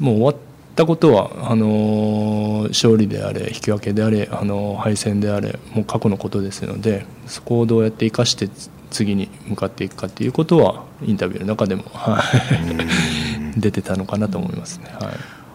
[0.00, 0.36] もう終わっ
[0.74, 8.48] たことはあの勝利であれ引き分けであれあの敗戦であれもう過去のことですのでそこをどうやって生かして
[8.90, 11.84] 次に向かっていくかということはインタビューの中でも
[13.56, 14.90] 出てたのかなと思いますね。
[15.00, 15.14] はい。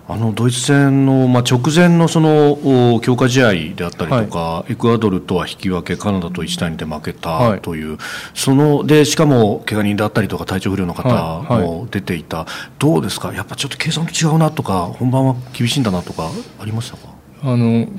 [0.09, 7.97] あのドイツ戦の、まあ、直前のその強化試合であったりとか、はい、エクアドルとは引き分け、カナダと1対2で負けたという、はい、
[8.33, 11.09] そのでしかも怪我人であったりとか、体調不良の方
[11.49, 12.47] も出ていた、はい、
[12.79, 17.09] どうですか、やっぱちょっと計算と違うなとか、本番は厳しいんだなとか、ありましたか？
[17.43, 17.89] あの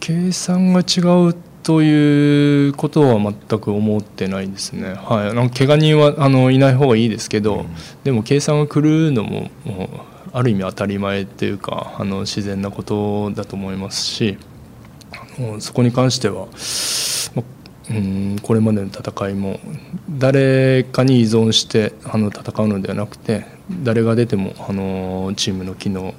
[0.00, 1.34] 計算が違う
[1.68, 7.66] ということは全く思ってないですね、はい、あの怪我人はあのいない方がいいですけど、うん、
[8.04, 9.88] でも計算が狂うのももう
[10.32, 14.38] ある意味当たり前っていうかあの自然なことだと思いますし
[15.58, 16.48] そこに関しては、
[17.90, 19.60] うんこれまでの戦いも
[20.10, 23.44] 誰かに依存してあの戦うのではなくて
[23.82, 26.14] 誰が出てもあのチームの機能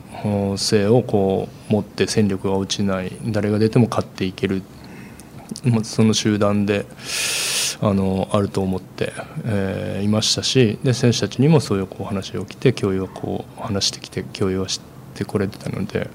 [0.58, 4.62] 性をこう持って戦力が落ちない誰が出ても勝っていける
[5.84, 6.86] その集団で
[7.82, 9.14] あのあると思って、
[9.46, 14.82] えー、いましたしで選手たちにもそういうこう話を来て共有をこう話してきて共有をし
[15.14, 16.10] てこれてたので、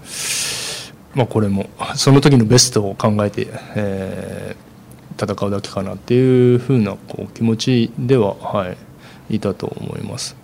[1.14, 8.74] まあ、これもその時のベストを考えて、えー、戦うだけかなっていうふうなこう気持ちでは、は
[9.30, 10.36] い、いたと思います。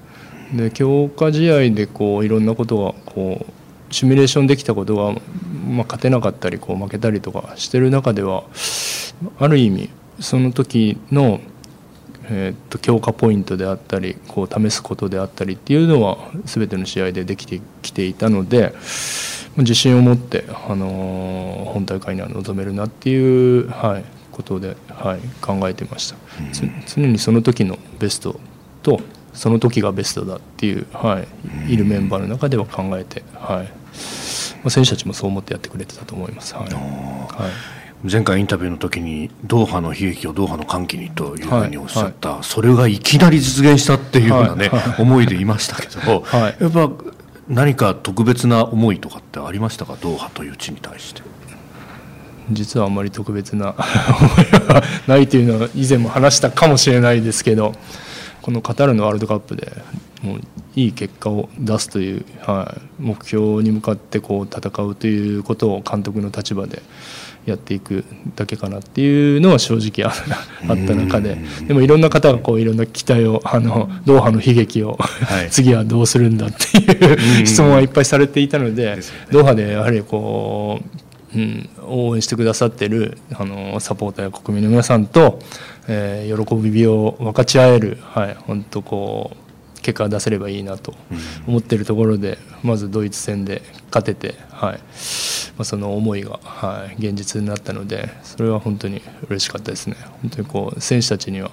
[0.55, 3.60] で強化試合でこういろんなことがこう
[3.91, 8.45] シミュレーションできたことが、まあ、勝てなかったりこう負けたりとかしてる中では
[9.39, 11.41] ある意味その時の、
[12.25, 18.75] えー、と強化ポイントであったりこう試すことであったりっていうのは全ての試合でできてきていたので
[19.57, 26.17] 自信を持って、あのー、本大会には臨めるなっていう、はい、ことで、はい、考えてました、
[26.87, 28.39] 常にその時のベスト
[28.83, 29.01] と
[29.33, 31.25] その時がベストだっていう、は
[31.69, 36.55] い、いるメンバーの中では考えて、はい、選手たちもそう思ってやってくれてたと思います。
[36.55, 38.11] はい、はい。
[38.11, 42.39] 前回インタビューの時にドーハの悲劇をドーハの歓喜にというふうにおっしゃった、はい。
[42.39, 46.25] はい、それがいきなり実現したっていうようなね、はい、思いでいましたけど、
[46.61, 46.91] やっぱ
[47.49, 49.97] 何か特別な思いとかってありましたか？
[50.01, 51.23] ドーハという地に対して。
[52.53, 53.85] 実はあんまり特別な思い
[54.67, 57.75] はないというのは以前も話したかもしれないですけど
[58.51, 59.71] このカタールのワールドカップで
[60.23, 60.41] もう
[60.75, 66.83] いい結果を出すという、はい、目標に向かってこう戦うということを監督の立場で
[67.47, 71.39] やっていくだけかなっていうのは正直あった中で。
[71.67, 78.99] でもいろんな方がこういろんな期待をあのドーハの悲劇を、はい、 次はどうするんだっていう質問はいっぱいされていたので、
[79.31, 80.81] ドーハでやはりこ
[81.35, 85.39] う、うん、応援してくださってるあのサポーターや国民の皆さんと、
[85.89, 90.95] えー、喜びを分かち合える、はい、本当こう結果が出せればいいなと
[91.47, 99.97] 思っているところで、まずドイツ戦で勝てて、はいまあ、その思いが、はい、現実になったのでそれは本当に嬉しかったですね。
[100.23, 101.51] 本当にこう選手たちには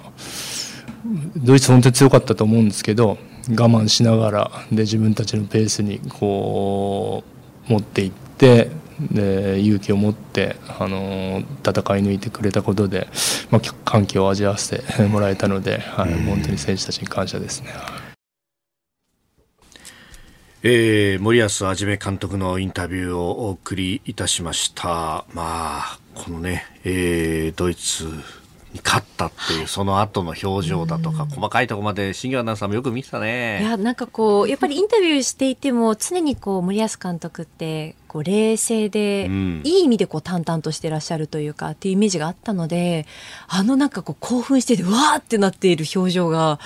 [1.36, 3.18] ドイツ本当に強かったと思うんですけど
[3.50, 7.24] 我慢しながらで自分たちのペースにこ
[7.68, 8.70] う持っていって
[9.00, 13.08] で勇気を持って、あの戦い抜いてくれたことで、
[13.50, 17.68] まあ、歓喜を味わわせて もらえたので、はい、本当に選手たちに感謝ですね。
[20.64, 25.24] えー、森保一監督のインタビューをお送りいたしました。
[25.32, 28.08] まあ、このね、えー、ドイツ
[28.72, 33.60] に勝ったっていう、その後の表情だとか、細かいところまで、新業アナウンサーもよく見てたね。
[33.62, 43.06] いや、なんかこう、やっぱりインタビューしていても、常にこう、森保監督って、こう、冷静で、うん、いい意味でこう、淡々としてらっしゃるというか、っていうイメージがあったので、
[43.48, 46.60] あのなんかこう、興奮してて、わーってなっている表情が、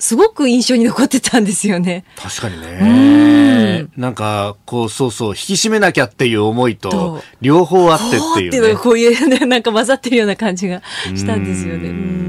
[0.00, 2.04] すごく印象に残ってたんですよね。
[2.16, 3.86] 確かにね。
[3.96, 8.20] なんか、こう、そうそう、引き締めなきゃっていう思いと、両方あってっ
[8.50, 8.74] ていう、ね。
[8.74, 10.82] こういうね、なんか混ざってるような感じが
[11.14, 12.20] したんですよね。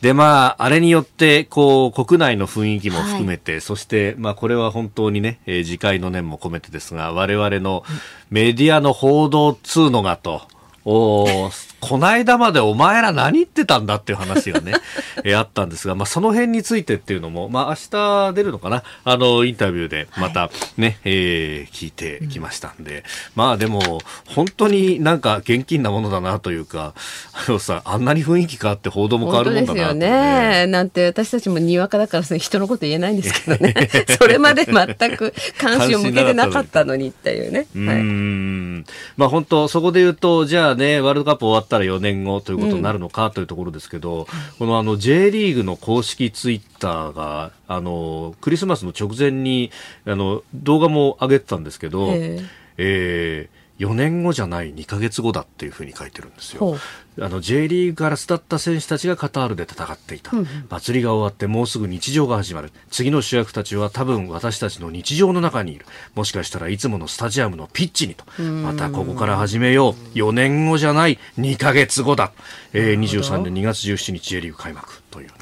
[0.00, 7.84] で、まあ、あれによって、こう、国内の雰囲気も含めて、はい、そして、まあ、これは本当にね、えー、次回の念も込めてですが、我々の
[8.30, 10.42] メディアの報道つうのがと、
[10.84, 11.50] お
[11.84, 14.72] この間までお前ら何言ってたんだっていう話がね、
[15.22, 23.02] えあったんですが、まあ、その辺についてっていうのも、まあ、明日出るのかな、あの、インタビューでまたね、はい、えー、聞いてきましたんで、うん、
[23.36, 26.94] まあでも、本当になんか現金なものだなというか、
[27.34, 30.66] あのさ、あんなに雰囲気変わって報道も変わるもんだなと、ね、ですよね。
[30.68, 33.74] なんて私たちもにわかだから人のこと言えないんですけどね。
[34.18, 37.66] それまで全く関心を向けてなかったのにっていうね。
[37.74, 38.84] うん。
[39.16, 44.26] まあ本当、そこで言うと、じゃあね、ワールドカップ終わったら4年後ということになるのかというところですけど、うん、
[44.58, 49.70] このあの J リーグの公式ツイッターが、あの、クリスマスの直前に、
[50.06, 52.46] あの、動画も上げてたんですけど、えー、
[52.78, 56.78] えー4年後じゃない2か月後だっていうふうに書いてるんですよ。
[57.20, 62.72] あの J リーグから巣立った選手たちがカタールで戦っていた、うん、祭りが終わってもうすぐ日常が始まる。
[62.90, 65.86] 次の主役たちは多分私たちの日常の中にいる。
[66.14, 68.24] もしかしたらいつものスタジアムのピッチにと。
[68.42, 70.18] またここから始めよう。
[70.18, 71.18] 4年後じゃない。
[71.38, 72.32] 2か月後だ、
[72.72, 75.02] えー、23年2月17日 J リーグ開幕。
[75.10, 75.34] というね。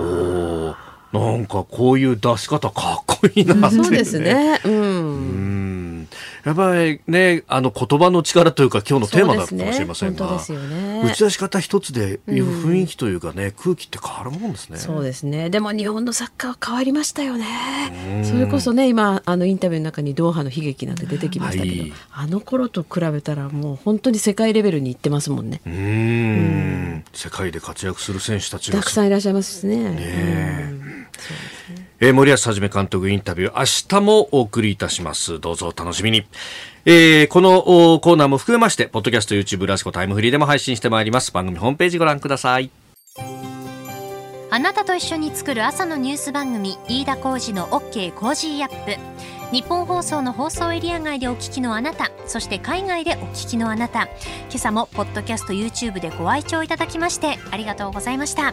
[0.00, 0.74] お
[1.12, 4.60] なんかこういう出し方かっこいいなって、ね、そうですね。
[4.64, 5.61] うん。
[6.44, 14.78] うんやっぱりね、あの言葉の力というか今日のテーマだったかもしれませんが、ね、打ち出し方一つで雰囲気というかね、うん、空気って変わるもんですね。
[14.78, 15.50] そうですね。
[15.50, 18.24] でも日本のサッカーは変わりましたよね。
[18.24, 25.60] それこそね、今あのインタビューの中にドーハの悲劇なんて出てきましたけど、はい、あの頃と比べたらもう本当に世界レベルにいってますもんね。
[25.64, 27.04] うん。
[27.12, 29.76] 世界で活躍する選手たちがたくさんいらっしゃいますね。
[29.76, 31.81] ねそうですね。
[32.04, 35.38] えー、森保一監督インタビュー、明日もお送りいたします。
[35.38, 36.26] どうぞお楽しみに。
[36.84, 37.62] えー、この
[38.00, 41.30] コーナーも含めまして、ポッドキャスト、YouTube、ラジコタイムフリーでも配信してまいります。
[41.30, 42.72] 番組ホームページご覧ください。
[44.50, 49.00] あなたと一緒に作る朝のニュース番組飯田浩二の OK コージーアップ
[49.50, 58.52] 日本放送の放送エリア外でお聞きのあなたそして海外でお聞きのあなた今朝もポッドキャスト YouTube でご愛聴いただきましてありがとうございました